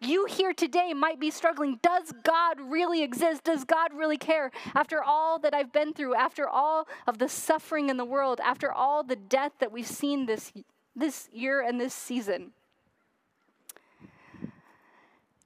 You 0.01 0.25
here 0.25 0.53
today 0.53 0.93
might 0.93 1.19
be 1.19 1.31
struggling. 1.31 1.79
Does 1.81 2.13
God 2.23 2.60
really 2.60 3.01
exist? 3.01 3.43
Does 3.43 3.63
God 3.63 3.93
really 3.93 4.17
care? 4.17 4.51
After 4.75 5.03
all 5.03 5.39
that 5.39 5.53
I've 5.53 5.71
been 5.71 5.93
through, 5.93 6.15
after 6.15 6.47
all 6.47 6.88
of 7.08 7.17
the 7.17 7.29
suffering 7.29 7.89
in 7.89 7.97
the 7.97 8.05
world, 8.05 8.39
after 8.43 8.71
all 8.71 9.03
the 9.03 9.15
death 9.15 9.53
that 9.60 9.71
we've 9.71 9.88
seen 9.88 10.25
this, 10.25 10.51
this 10.95 11.29
year 11.31 11.62
and 11.62 11.79
this 11.79 11.93
season. 11.93 12.51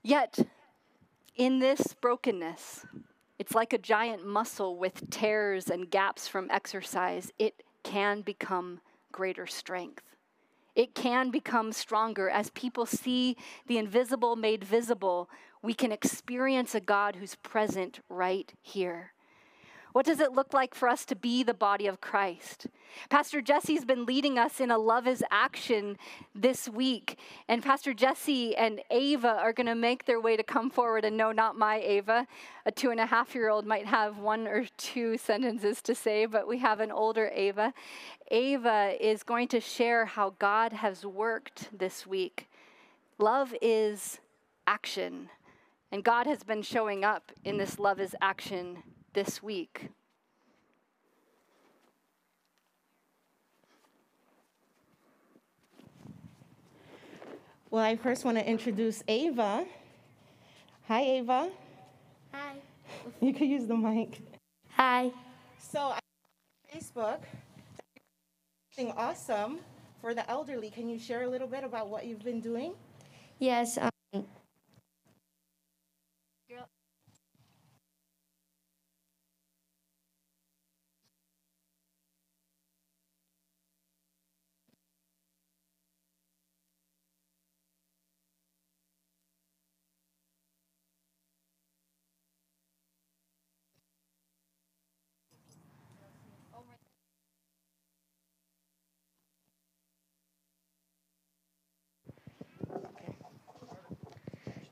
Yet, 0.01 0.39
in 1.35 1.59
this 1.59 1.93
brokenness, 2.01 2.85
it's 3.39 3.55
like 3.55 3.71
a 3.71 3.77
giant 3.77 4.27
muscle 4.27 4.77
with 4.77 5.09
tears 5.09 5.69
and 5.69 5.89
gaps 5.89 6.27
from 6.27 6.51
exercise. 6.51 7.31
It 7.39 7.63
can 7.83 8.21
become 8.21 8.81
greater 9.13 9.47
strength. 9.47 10.03
It 10.75 10.93
can 10.93 11.31
become 11.31 11.71
stronger 11.71 12.29
as 12.29 12.49
people 12.51 12.85
see 12.85 13.37
the 13.65 13.77
invisible 13.77 14.35
made 14.35 14.63
visible. 14.63 15.29
We 15.61 15.73
can 15.73 15.91
experience 15.91 16.75
a 16.75 16.81
God 16.81 17.15
who's 17.15 17.35
present 17.35 18.01
right 18.09 18.51
here. 18.61 19.13
What 19.99 20.05
does 20.05 20.21
it 20.21 20.31
look 20.31 20.53
like 20.53 20.75
for 20.75 20.87
us 20.87 21.03
to 21.07 21.15
be 21.17 21.43
the 21.43 21.53
body 21.53 21.85
of 21.85 21.99
Christ? 21.99 22.67
Pastor 23.09 23.41
Jesse's 23.41 23.83
been 23.83 24.05
leading 24.05 24.39
us 24.39 24.61
in 24.61 24.71
a 24.71 24.77
love 24.77 25.05
is 25.07 25.25
action 25.29 25.97
this 26.33 26.69
week. 26.69 27.19
And 27.49 27.61
Pastor 27.61 27.93
Jesse 27.93 28.55
and 28.55 28.79
Ava 28.91 29.27
are 29.27 29.51
going 29.51 29.67
to 29.67 29.75
make 29.75 30.05
their 30.05 30.21
way 30.21 30.37
to 30.37 30.41
come 30.41 30.69
forward. 30.69 31.03
And 31.03 31.17
no, 31.17 31.33
not 31.33 31.57
my 31.57 31.81
Ava. 31.81 32.27
A 32.65 32.71
two 32.71 32.91
and 32.91 32.99
a 33.01 33.07
half 33.07 33.35
year 33.35 33.49
old 33.49 33.65
might 33.65 33.87
have 33.87 34.19
one 34.19 34.47
or 34.47 34.67
two 34.77 35.17
sentences 35.17 35.81
to 35.81 35.93
say, 35.93 36.25
but 36.25 36.47
we 36.47 36.59
have 36.59 36.79
an 36.79 36.93
older 36.93 37.29
Ava. 37.35 37.73
Ava 38.31 38.95
is 39.01 39.23
going 39.23 39.49
to 39.49 39.59
share 39.59 40.05
how 40.05 40.33
God 40.39 40.71
has 40.71 41.05
worked 41.05 41.77
this 41.77 42.07
week. 42.07 42.47
Love 43.17 43.53
is 43.61 44.21
action. 44.65 45.27
And 45.91 46.05
God 46.05 46.25
has 46.25 46.43
been 46.43 46.61
showing 46.61 47.03
up 47.03 47.33
in 47.43 47.57
this 47.57 47.77
love 47.77 47.99
is 47.99 48.15
action 48.21 48.81
this 49.13 49.41
week. 49.41 49.89
Well, 57.71 57.83
I 57.83 57.95
first 57.95 58.25
want 58.25 58.37
to 58.37 58.47
introduce 58.47 59.03
Ava. 59.07 59.65
Hi, 60.87 61.01
Ava. 61.01 61.49
Hi. 62.33 62.53
You 63.21 63.33
can 63.33 63.47
use 63.47 63.67
the 63.67 63.77
mic. 63.77 64.21
Hi. 64.71 65.11
So, 65.59 65.79
I 65.79 65.99
Facebook, 66.73 67.19
something 68.71 68.93
awesome 68.97 69.59
for 70.01 70.13
the 70.13 70.29
elderly. 70.29 70.69
Can 70.69 70.87
you 70.89 70.97
share 70.97 71.23
a 71.23 71.27
little 71.27 71.47
bit 71.47 71.63
about 71.63 71.89
what 71.89 72.05
you've 72.05 72.23
been 72.23 72.39
doing? 72.39 72.73
Yes. 73.39 73.77
Um, 73.77 73.89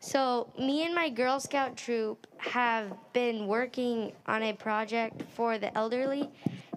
So, 0.07 0.47
me 0.57 0.85
and 0.85 0.95
my 0.95 1.09
Girl 1.09 1.37
Scout 1.37 1.75
troop 1.75 2.27
have 2.37 2.93
been 3.11 3.45
working 3.45 4.13
on 4.25 4.41
a 4.41 4.53
project 4.53 5.21
for 5.35 5.57
the 5.57 5.77
elderly 5.77 6.29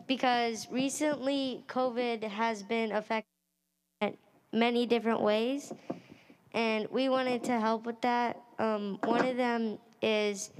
because 0.08 0.66
recently 0.68 1.62
COVID 1.68 2.24
has 2.24 2.64
been 2.64 2.90
affecting 2.90 4.16
many 4.52 4.84
different 4.84 5.20
ways, 5.20 5.72
and 6.54 6.88
we 6.90 7.08
wanted 7.08 7.44
to 7.44 7.60
help 7.60 7.86
with 7.86 8.00
that. 8.00 8.36
Um, 8.58 8.98
one 9.04 9.24
of 9.24 9.36
them 9.36 9.78
is 10.02 10.50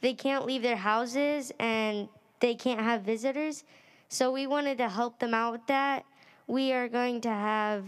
they 0.00 0.14
can't 0.14 0.46
leave 0.46 0.62
their 0.62 0.76
houses 0.76 1.52
and 1.60 2.08
they 2.40 2.54
can't 2.54 2.80
have 2.80 3.02
visitors, 3.02 3.64
so 4.08 4.32
we 4.32 4.46
wanted 4.46 4.78
to 4.78 4.88
help 4.88 5.18
them 5.18 5.34
out 5.34 5.52
with 5.52 5.66
that. 5.66 6.06
We 6.46 6.72
are 6.72 6.88
going 6.88 7.20
to 7.20 7.28
have 7.28 7.84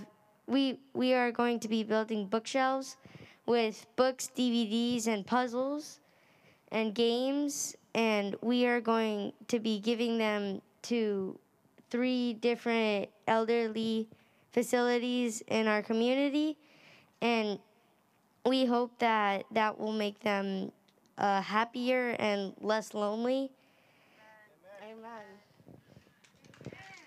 we 0.47 0.79
we 0.93 1.15
are 1.15 1.33
going 1.33 1.59
to 1.61 1.69
be 1.69 1.83
building 1.85 2.27
bookshelves 2.27 2.99
with 3.47 3.87
books, 3.97 4.31
DVDs, 4.37 5.07
and 5.07 5.27
puzzles 5.27 6.01
and 6.73 6.95
games. 6.95 7.77
And 7.95 8.37
we 8.43 8.67
are 8.67 8.81
going 8.81 9.33
to 9.49 9.59
be 9.59 9.79
giving 9.79 10.19
them 10.19 10.61
to 10.83 11.39
three 11.91 12.35
different 12.35 13.09
elderly 13.27 14.09
facilities 14.53 15.43
in 15.49 15.67
our 15.67 15.83
community. 15.83 16.59
And 17.23 17.59
we 18.45 18.67
hope 18.67 18.99
that 18.99 19.45
that 19.53 19.79
will 19.79 19.93
make 19.93 20.21
them 20.21 20.73
uh, 21.19 21.41
happier 21.41 22.11
and 22.19 22.53
less 22.61 22.95
lonely. 22.95 23.51
Amen. 24.83 25.36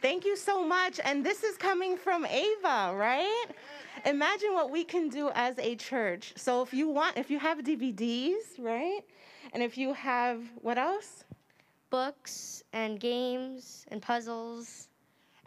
Thank 0.01 0.23
you 0.23 0.37
so 0.37 0.65
much. 0.65 0.99
And 1.03 1.25
this 1.25 1.43
is 1.43 1.57
coming 1.57 1.97
from 1.97 2.25
Ava, 2.25 2.93
right? 2.95 3.45
imagine 4.05 4.53
what 4.53 4.71
we 4.71 4.85
can 4.85 5.09
do 5.09 5.29
as 5.35 5.59
a 5.59 5.75
church. 5.75 6.33
So 6.37 6.61
if 6.61 6.73
you 6.73 6.87
want, 6.87 7.17
if 7.17 7.29
you 7.29 7.37
have 7.39 7.57
DVDs, 7.59 8.57
right? 8.57 9.01
And 9.51 9.61
if 9.61 9.77
you 9.77 9.93
have 9.93 10.41
what 10.61 10.77
else? 10.77 11.25
Books 11.89 12.63
and 12.71 12.99
games 12.99 13.85
and 13.89 14.01
puzzles. 14.01 14.87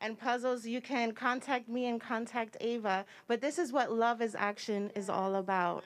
And 0.00 0.18
puzzles, 0.18 0.66
you 0.66 0.80
can 0.80 1.12
contact 1.12 1.68
me 1.68 1.86
and 1.86 2.00
contact 2.00 2.56
Ava. 2.60 3.06
But 3.28 3.40
this 3.40 3.58
is 3.58 3.72
what 3.72 3.90
Love 3.92 4.20
is 4.20 4.34
Action 4.34 4.90
is 4.96 5.08
all 5.08 5.36
about. 5.36 5.84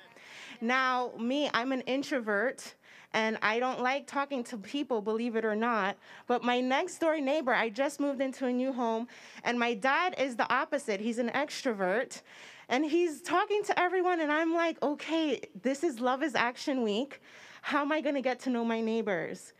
Now, 0.61 1.13
me, 1.21 1.51
I'm 1.53 1.71
an 1.71 1.83
introvert 1.83 2.75
and 3.17 3.39
I 3.41 3.59
don't 3.59 3.81
like 3.81 4.07
talking 4.07 4.45
to 4.45 4.59
people, 4.59 5.01
believe 5.01 5.37
it 5.37 5.45
or 5.45 5.57
not. 5.57 5.97
But 6.27 6.45
my 6.45 6.61
next 6.61 6.99
door 6.99 7.19
neighbor, 7.19 7.55
I 7.55 7.71
just 7.71 7.99
moved 7.99 8.21
into 8.21 8.45
a 8.45 8.53
new 8.53 8.75
home, 8.75 9.09
and 9.43 9.59
my 9.59 9.73
dad 9.73 10.15
is 10.19 10.37
the 10.37 10.47
opposite. 10.53 11.01
He's 11.01 11.19
an 11.19 11.31
extrovert, 11.31 12.21
and 12.69 12.85
he's 12.85 13.23
talking 13.23 13.63
to 13.65 13.81
everyone, 13.81 14.21
and 14.21 14.31
I'm 14.31 14.53
like, 14.53 14.81
okay, 14.83 15.41
this 15.63 15.83
is 15.83 15.99
Love 15.99 16.23
is 16.23 16.35
Action 16.35 16.83
Week. 16.83 17.23
How 17.63 17.81
am 17.81 17.91
I 17.91 18.03
gonna 18.03 18.21
get 18.21 18.39
to 18.41 18.51
know 18.51 18.67
my 18.67 18.83
neighbors? 18.83 19.55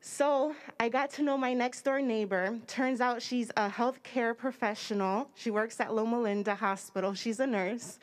So 0.00 0.56
I 0.80 0.88
got 0.88 1.10
to 1.10 1.22
know 1.22 1.38
my 1.38 1.54
next 1.54 1.82
door 1.82 2.00
neighbor. 2.00 2.58
Turns 2.66 3.00
out 3.00 3.22
she's 3.22 3.50
a 3.50 3.68
healthcare 3.68 4.36
professional. 4.36 5.28
She 5.36 5.50
works 5.52 5.78
at 5.78 5.94
Loma 5.94 6.18
Linda 6.18 6.56
Hospital. 6.56 7.14
She's 7.14 7.38
a 7.38 7.46
nurse. 7.46 8.00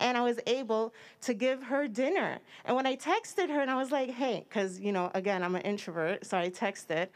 And 0.00 0.16
I 0.18 0.22
was 0.22 0.40
able 0.46 0.92
to 1.22 1.34
give 1.34 1.62
her 1.62 1.86
dinner. 1.86 2.38
And 2.64 2.74
when 2.74 2.86
I 2.86 2.96
texted 2.96 3.48
her 3.48 3.60
and 3.60 3.70
I 3.70 3.76
was 3.76 3.92
like, 3.92 4.10
hey, 4.10 4.44
because, 4.48 4.80
you 4.80 4.92
know, 4.92 5.10
again, 5.14 5.42
I'm 5.42 5.54
an 5.54 5.62
introvert, 5.62 6.26
so 6.26 6.36
I 6.38 6.50
texted. 6.50 7.08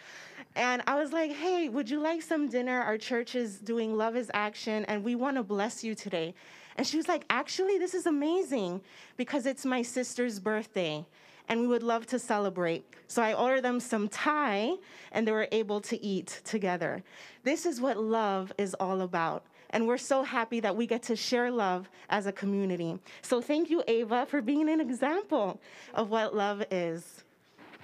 And 0.54 0.82
I 0.86 0.94
was 0.94 1.12
like, 1.12 1.32
hey, 1.32 1.68
would 1.68 1.90
you 1.90 1.98
like 1.98 2.22
some 2.22 2.48
dinner? 2.48 2.80
Our 2.80 2.98
church 2.98 3.34
is 3.34 3.58
doing 3.58 3.96
Love 3.96 4.14
is 4.16 4.30
Action, 4.32 4.84
and 4.84 5.02
we 5.02 5.16
want 5.16 5.36
to 5.36 5.42
bless 5.42 5.82
you 5.82 5.94
today. 5.94 6.34
And 6.76 6.86
she 6.86 6.96
was 6.96 7.08
like, 7.08 7.24
actually, 7.30 7.78
this 7.78 7.94
is 7.94 8.06
amazing 8.06 8.80
because 9.16 9.46
it's 9.46 9.64
my 9.64 9.82
sister's 9.82 10.38
birthday 10.38 11.04
and 11.48 11.60
we 11.60 11.66
would 11.66 11.82
love 11.82 12.06
to 12.06 12.18
celebrate. 12.18 12.84
So 13.06 13.22
I 13.22 13.34
ordered 13.34 13.62
them 13.62 13.80
some 13.80 14.08
Thai 14.08 14.74
and 15.12 15.26
they 15.26 15.32
were 15.32 15.48
able 15.52 15.80
to 15.82 16.02
eat 16.02 16.40
together. 16.44 17.02
This 17.42 17.66
is 17.66 17.80
what 17.80 17.98
love 17.98 18.52
is 18.58 18.74
all 18.74 19.02
about. 19.02 19.44
And 19.74 19.88
we're 19.88 19.98
so 19.98 20.22
happy 20.22 20.60
that 20.60 20.76
we 20.76 20.86
get 20.86 21.02
to 21.02 21.16
share 21.16 21.50
love 21.50 21.90
as 22.08 22.26
a 22.26 22.32
community. 22.32 22.96
So 23.22 23.40
thank 23.40 23.68
you, 23.68 23.82
Ava, 23.88 24.24
for 24.24 24.40
being 24.40 24.70
an 24.70 24.80
example 24.80 25.60
of 25.94 26.10
what 26.10 26.32
love 26.32 26.64
is. 26.70 27.24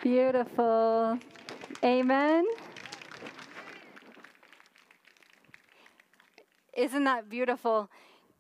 Beautiful. 0.00 1.18
Amen. 1.83 2.46
Isn't 6.76 7.05
that 7.05 7.29
beautiful? 7.29 7.90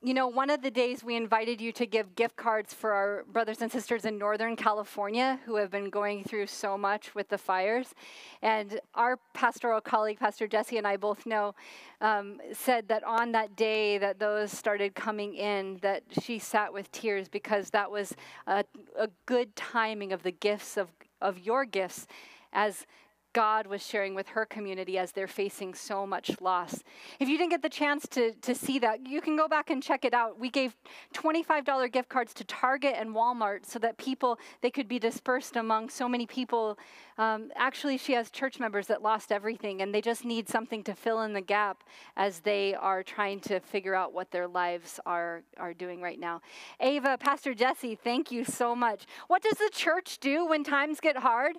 You 0.02 0.14
know, 0.14 0.28
one 0.28 0.48
of 0.48 0.62
the 0.62 0.70
days 0.70 1.04
we 1.04 1.14
invited 1.14 1.60
you 1.60 1.72
to 1.72 1.84
give 1.84 2.14
gift 2.14 2.34
cards 2.34 2.72
for 2.72 2.92
our 2.92 3.24
brothers 3.30 3.60
and 3.60 3.70
sisters 3.70 4.06
in 4.06 4.16
Northern 4.16 4.56
California 4.56 5.38
who 5.44 5.56
have 5.56 5.70
been 5.70 5.90
going 5.90 6.24
through 6.24 6.46
so 6.46 6.78
much 6.78 7.14
with 7.14 7.28
the 7.28 7.36
fires. 7.36 7.94
And 8.40 8.80
our 8.94 9.18
pastoral 9.34 9.82
colleague, 9.82 10.18
Pastor 10.18 10.48
Jesse, 10.48 10.78
and 10.78 10.86
I 10.86 10.96
both 10.96 11.26
know, 11.26 11.54
um, 12.00 12.40
said 12.54 12.88
that 12.88 13.04
on 13.04 13.32
that 13.32 13.56
day 13.56 13.98
that 13.98 14.18
those 14.18 14.50
started 14.50 14.94
coming 14.94 15.34
in, 15.34 15.78
that 15.82 16.02
she 16.22 16.38
sat 16.38 16.72
with 16.72 16.90
tears 16.92 17.28
because 17.28 17.68
that 17.68 17.90
was 17.90 18.14
a, 18.46 18.64
a 18.98 19.10
good 19.26 19.54
timing 19.54 20.14
of 20.14 20.22
the 20.22 20.32
gifts 20.32 20.78
of, 20.78 20.88
of 21.20 21.40
your 21.40 21.66
gifts 21.66 22.06
as 22.54 22.86
God 23.32 23.66
was 23.66 23.86
sharing 23.86 24.14
with 24.14 24.28
her 24.28 24.44
community 24.44 24.98
as 24.98 25.12
they're 25.12 25.28
facing 25.28 25.74
so 25.74 26.06
much 26.06 26.40
loss. 26.40 26.82
If 27.18 27.28
you 27.28 27.38
didn't 27.38 27.50
get 27.50 27.62
the 27.62 27.68
chance 27.68 28.06
to, 28.08 28.32
to 28.32 28.54
see 28.54 28.78
that, 28.80 29.06
you 29.06 29.20
can 29.20 29.36
go 29.36 29.46
back 29.46 29.70
and 29.70 29.82
check 29.82 30.04
it 30.04 30.12
out. 30.12 30.38
We 30.38 30.50
gave 30.50 30.74
$25 31.14 31.92
gift 31.92 32.08
cards 32.08 32.34
to 32.34 32.44
Target 32.44 32.94
and 32.96 33.10
Walmart 33.10 33.66
so 33.66 33.78
that 33.78 33.98
people, 33.98 34.38
they 34.62 34.70
could 34.70 34.88
be 34.88 34.98
dispersed 34.98 35.56
among 35.56 35.90
so 35.90 36.08
many 36.08 36.26
people. 36.26 36.78
Um, 37.18 37.50
actually, 37.54 37.98
she 37.98 38.14
has 38.14 38.30
church 38.30 38.58
members 38.58 38.86
that 38.88 39.02
lost 39.02 39.30
everything 39.30 39.82
and 39.82 39.94
they 39.94 40.00
just 40.00 40.24
need 40.24 40.48
something 40.48 40.82
to 40.84 40.94
fill 40.94 41.22
in 41.22 41.32
the 41.32 41.40
gap 41.40 41.84
as 42.16 42.40
they 42.40 42.74
are 42.74 43.02
trying 43.02 43.40
to 43.40 43.60
figure 43.60 43.94
out 43.94 44.12
what 44.12 44.30
their 44.30 44.48
lives 44.48 44.98
are, 45.06 45.42
are 45.56 45.74
doing 45.74 46.00
right 46.00 46.18
now. 46.18 46.40
Ava, 46.80 47.16
Pastor 47.18 47.54
Jesse, 47.54 47.94
thank 47.94 48.32
you 48.32 48.44
so 48.44 48.74
much. 48.74 49.06
What 49.28 49.42
does 49.42 49.58
the 49.58 49.70
church 49.72 50.18
do 50.18 50.46
when 50.46 50.64
times 50.64 51.00
get 51.00 51.18
hard? 51.18 51.56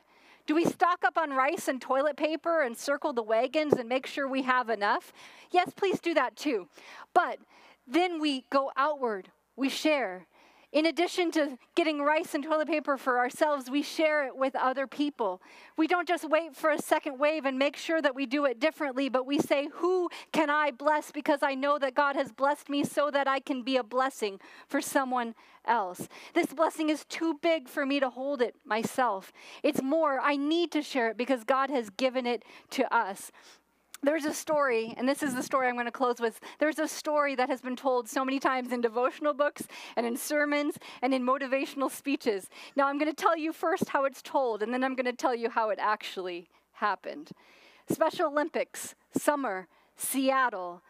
Do 0.48 0.56
we 0.56 0.66
stock 0.66 1.04
up 1.06 1.18
on 1.18 1.32
rice 1.32 1.68
and 1.68 1.82
toilet 1.82 2.18
paper 2.18 2.62
and 2.62 2.78
circle 2.78 3.14
the 3.14 3.24
wagons 3.24 3.74
and 3.74 3.88
make 3.88 4.08
sure 4.08 4.28
we 4.28 4.42
have 4.44 4.70
enough? 4.70 5.14
Yes, 5.52 5.72
please 5.76 6.00
do 6.00 6.14
that 6.14 6.36
too. 6.36 6.68
But 7.14 7.40
then 7.88 8.20
we 8.20 8.46
go 8.50 8.72
outward, 8.76 9.30
we 9.56 9.70
share. 9.70 10.26
In 10.72 10.86
addition 10.86 11.32
to 11.32 11.58
getting 11.76 12.02
rice 12.02 12.34
and 12.34 12.44
toilet 12.44 12.70
paper 12.70 12.98
for 12.98 13.18
ourselves, 13.20 13.70
we 13.70 13.82
share 13.82 14.26
it 14.26 14.38
with 14.38 14.56
other 14.56 14.88
people. 14.88 15.42
We 15.76 15.86
don't 15.86 16.08
just 16.08 16.30
wait 16.30 16.56
for 16.56 16.70
a 16.70 16.82
second 16.82 17.20
wave 17.20 17.44
and 17.44 17.60
make 17.60 17.76
sure 17.76 18.02
that 18.02 18.16
we 18.16 18.26
do 18.26 18.46
it 18.46 18.58
differently, 18.58 19.10
but 19.10 19.26
we 19.26 19.38
say, 19.38 19.68
Who 19.74 20.10
can 20.32 20.50
I 20.50 20.72
bless? 20.72 21.12
Because 21.12 21.44
I 21.44 21.56
know 21.56 21.78
that 21.78 21.94
God 21.94 22.16
has 22.16 22.32
blessed 22.32 22.70
me 22.70 22.86
so 22.86 23.12
that 23.12 23.28
I 23.28 23.42
can 23.42 23.64
be 23.64 23.76
a 23.76 23.84
blessing 23.84 24.40
for 24.66 24.80
someone 24.80 25.36
else. 25.66 26.08
This 26.34 26.48
blessing 26.48 26.90
is 26.90 27.04
too 27.06 27.38
big 27.42 27.68
for 27.68 27.86
me 27.86 28.00
to 28.00 28.10
hold 28.10 28.42
it 28.42 28.56
myself. 28.66 29.34
It's 29.64 29.82
more, 29.82 30.22
I 30.22 30.38
need 30.38 30.72
to 30.72 30.82
share 30.82 31.10
it 31.10 31.18
because 31.18 31.44
God 31.44 31.70
has 31.70 31.90
given 31.90 32.26
it 32.26 32.44
to 32.72 32.94
us. 32.96 33.32
There's 34.04 34.26
a 34.26 34.34
story, 34.34 34.96
and 34.98 35.08
this 35.08 35.22
is 35.22 35.36
the 35.36 35.44
story 35.44 35.68
I'm 35.68 35.76
going 35.76 35.86
to 35.86 35.92
close 35.92 36.20
with. 36.20 36.40
There's 36.58 36.80
a 36.80 36.88
story 36.88 37.36
that 37.36 37.50
has 37.50 37.62
been 37.62 37.76
told 37.76 38.10
so 38.10 38.26
many 38.26 38.40
times 38.40 38.72
in 38.72 38.82
devotional 38.82 39.36
books 39.36 39.68
and 39.96 40.08
in 40.08 40.18
sermons 40.18 40.78
and 41.04 41.14
in 41.14 41.24
motivational 41.24 41.92
speeches. 41.92 42.50
Now, 42.76 42.88
I'm 42.88 42.98
going 42.98 43.12
to 43.12 43.16
tell 43.16 43.38
you 43.38 43.54
first 43.54 43.90
how 43.90 44.06
it's 44.06 44.24
told, 44.24 44.64
and 44.64 44.74
then 44.74 44.84
I'm 44.84 44.96
going 44.96 45.06
to 45.06 45.14
tell 45.14 45.36
you 45.36 45.52
how 45.52 45.70
it 45.70 45.78
actually 45.80 46.50
happened. 46.74 47.30
Special 47.92 48.30
Olympics, 48.30 48.96
summer, 49.16 49.68
Seattle, 49.96 50.82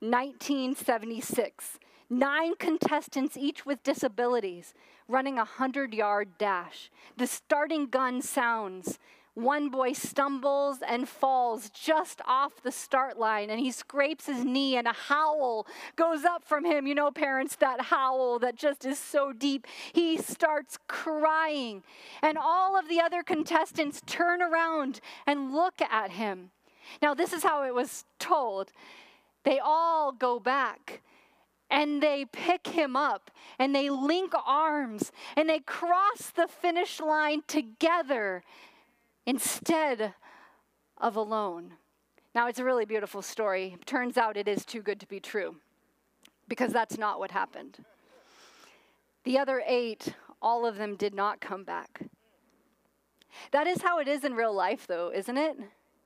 1976. 0.00 1.78
Nine 2.10 2.54
contestants, 2.56 3.36
each 3.36 3.64
with 3.64 3.82
disabilities, 3.82 4.74
running 5.08 5.34
a 5.34 5.44
100 5.44 5.94
yard 5.94 6.28
dash. 6.38 6.90
The 7.16 7.26
starting 7.26 7.86
gun 7.86 8.20
sounds. 8.20 8.98
One 9.38 9.68
boy 9.68 9.92
stumbles 9.92 10.78
and 10.84 11.08
falls 11.08 11.70
just 11.70 12.20
off 12.26 12.60
the 12.60 12.72
start 12.72 13.20
line 13.20 13.50
and 13.50 13.60
he 13.60 13.70
scrapes 13.70 14.26
his 14.26 14.44
knee 14.44 14.76
and 14.76 14.88
a 14.88 14.92
howl 14.92 15.64
goes 15.94 16.24
up 16.24 16.42
from 16.42 16.64
him. 16.64 16.88
You 16.88 16.96
know, 16.96 17.12
parents, 17.12 17.54
that 17.60 17.82
howl 17.82 18.40
that 18.40 18.56
just 18.56 18.84
is 18.84 18.98
so 18.98 19.32
deep. 19.32 19.64
He 19.92 20.16
starts 20.16 20.76
crying 20.88 21.84
and 22.20 22.36
all 22.36 22.76
of 22.76 22.88
the 22.88 23.00
other 23.00 23.22
contestants 23.22 24.02
turn 24.06 24.42
around 24.42 25.00
and 25.24 25.52
look 25.52 25.80
at 25.80 26.10
him. 26.10 26.50
Now, 27.00 27.14
this 27.14 27.32
is 27.32 27.44
how 27.44 27.62
it 27.62 27.72
was 27.72 28.06
told. 28.18 28.72
They 29.44 29.60
all 29.60 30.10
go 30.10 30.40
back 30.40 31.00
and 31.70 32.02
they 32.02 32.24
pick 32.24 32.66
him 32.66 32.96
up 32.96 33.30
and 33.56 33.72
they 33.72 33.88
link 33.88 34.32
arms 34.44 35.12
and 35.36 35.48
they 35.48 35.60
cross 35.60 36.30
the 36.34 36.48
finish 36.48 36.98
line 36.98 37.42
together 37.46 38.42
instead 39.28 40.14
of 40.96 41.14
alone. 41.14 41.74
Now, 42.34 42.48
it's 42.48 42.58
a 42.58 42.64
really 42.64 42.86
beautiful 42.86 43.20
story. 43.20 43.76
Turns 43.84 44.16
out 44.16 44.38
it 44.38 44.48
is 44.48 44.64
too 44.64 44.80
good 44.80 44.98
to 45.00 45.06
be 45.06 45.20
true 45.20 45.56
because 46.48 46.72
that's 46.72 46.96
not 46.96 47.18
what 47.18 47.30
happened. 47.30 47.84
The 49.24 49.36
other 49.36 49.62
eight, 49.66 50.14
all 50.40 50.64
of 50.64 50.76
them 50.76 50.96
did 50.96 51.12
not 51.12 51.42
come 51.42 51.62
back. 51.62 52.04
That 53.50 53.66
is 53.66 53.82
how 53.82 53.98
it 53.98 54.08
is 54.08 54.24
in 54.24 54.32
real 54.32 54.54
life, 54.54 54.86
though, 54.86 55.12
isn't 55.14 55.36
it? 55.36 55.58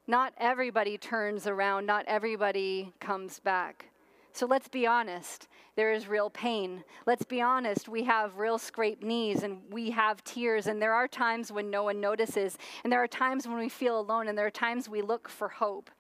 Not 0.09 0.33
everybody 0.37 0.99
turns 0.99 1.47
around, 1.47 1.87
not 1.87 2.05
everybody 2.09 2.93
comes 2.99 3.39
back. 3.39 3.87
So 4.33 4.47
let's 4.47 4.69
be 4.69 4.87
honest. 4.87 5.49
There 5.75 5.93
is 5.93 6.09
real 6.09 6.31
pain. 6.31 6.85
Let's 7.07 7.25
be 7.25 7.41
honest. 7.41 7.89
We 7.89 8.05
have 8.05 8.37
real 8.37 8.59
scraped 8.59 9.03
knees 9.03 9.43
and 9.43 9.61
we 9.71 9.91
have 9.91 10.23
tears. 10.25 10.67
And 10.67 10.81
there 10.81 10.93
are 10.93 11.09
times 11.09 11.51
when 11.51 11.71
no 11.71 11.85
one 11.85 12.01
notices. 12.01 12.59
And 12.85 12.93
there 12.93 13.03
are 13.03 13.09
times 13.09 13.47
when 13.47 13.59
we 13.59 13.69
feel 13.69 13.99
alone. 13.99 14.29
And 14.29 14.37
there 14.37 14.47
are 14.47 14.51
times 14.51 14.89
we 14.89 15.03
look 15.03 15.29
for 15.29 15.49
hope. 15.49 15.91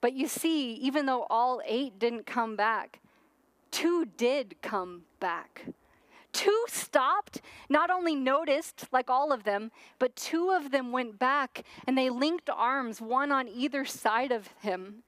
But 0.00 0.12
you 0.12 0.28
see, 0.28 0.74
even 0.74 1.06
though 1.06 1.26
all 1.28 1.60
eight 1.66 1.98
didn't 1.98 2.26
come 2.26 2.56
back, 2.56 3.00
two 3.70 4.06
did 4.16 4.56
come 4.62 5.02
back. 5.20 5.66
Two 6.32 6.64
stopped, 6.68 7.40
not 7.70 7.88
only 7.90 8.14
noticed, 8.14 8.88
like 8.92 9.08
all 9.08 9.32
of 9.32 9.44
them, 9.44 9.70
but 9.98 10.14
two 10.16 10.50
of 10.50 10.70
them 10.70 10.92
went 10.92 11.18
back 11.18 11.64
and 11.86 11.96
they 11.96 12.10
linked 12.10 12.50
arms, 12.50 13.00
one 13.00 13.32
on 13.32 13.48
either 13.48 13.86
side 13.86 14.30
of 14.30 14.48
him, 14.60 15.02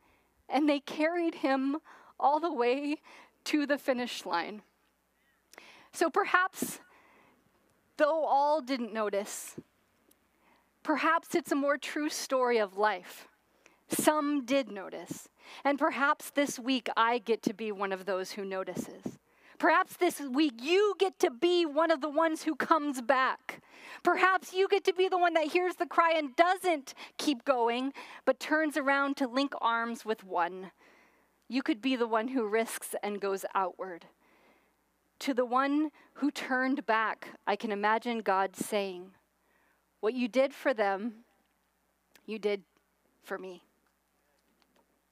and 0.48 0.66
they 0.66 0.80
carried 0.80 1.36
him 1.36 1.76
all 2.18 2.40
the 2.40 2.52
way 2.52 2.96
to 3.44 3.66
the 3.66 3.78
finish 3.78 4.26
line. 4.26 4.62
So 5.92 6.10
perhaps, 6.10 6.80
though 7.96 8.24
all 8.24 8.60
didn't 8.60 8.92
notice, 8.92 9.56
perhaps 10.82 11.34
it's 11.34 11.52
a 11.52 11.56
more 11.56 11.76
true 11.76 12.08
story 12.08 12.58
of 12.58 12.76
life. 12.76 13.28
Some 13.88 14.44
did 14.44 14.70
notice. 14.70 15.28
And 15.64 15.78
perhaps 15.78 16.30
this 16.30 16.58
week 16.58 16.88
I 16.96 17.18
get 17.18 17.42
to 17.44 17.54
be 17.54 17.72
one 17.72 17.92
of 17.92 18.04
those 18.04 18.32
who 18.32 18.44
notices. 18.44 19.18
Perhaps 19.58 19.96
this 19.96 20.20
week 20.20 20.54
you 20.60 20.94
get 20.98 21.18
to 21.18 21.30
be 21.30 21.66
one 21.66 21.90
of 21.90 22.00
the 22.00 22.08
ones 22.08 22.42
who 22.42 22.54
comes 22.54 23.00
back. 23.00 23.60
Perhaps 24.04 24.52
you 24.52 24.68
get 24.68 24.84
to 24.84 24.92
be 24.92 25.08
the 25.08 25.18
one 25.18 25.34
that 25.34 25.48
hears 25.52 25.76
the 25.76 25.86
cry 25.86 26.12
and 26.14 26.36
doesn't 26.36 26.94
keep 27.16 27.44
going, 27.44 27.92
but 28.24 28.38
turns 28.38 28.76
around 28.76 29.16
to 29.16 29.26
link 29.26 29.54
arms 29.60 30.04
with 30.04 30.22
one 30.22 30.70
you 31.48 31.62
could 31.62 31.80
be 31.80 31.96
the 31.96 32.06
one 32.06 32.28
who 32.28 32.46
risks 32.46 32.94
and 33.02 33.20
goes 33.20 33.44
outward. 33.54 34.06
To 35.20 35.34
the 35.34 35.44
one 35.44 35.90
who 36.14 36.30
turned 36.30 36.86
back, 36.86 37.28
I 37.46 37.56
can 37.56 37.72
imagine 37.72 38.20
God 38.20 38.54
saying, 38.54 39.12
What 40.00 40.14
you 40.14 40.28
did 40.28 40.54
for 40.54 40.72
them, 40.74 41.24
you 42.26 42.38
did 42.38 42.62
for 43.22 43.38
me. 43.38 43.62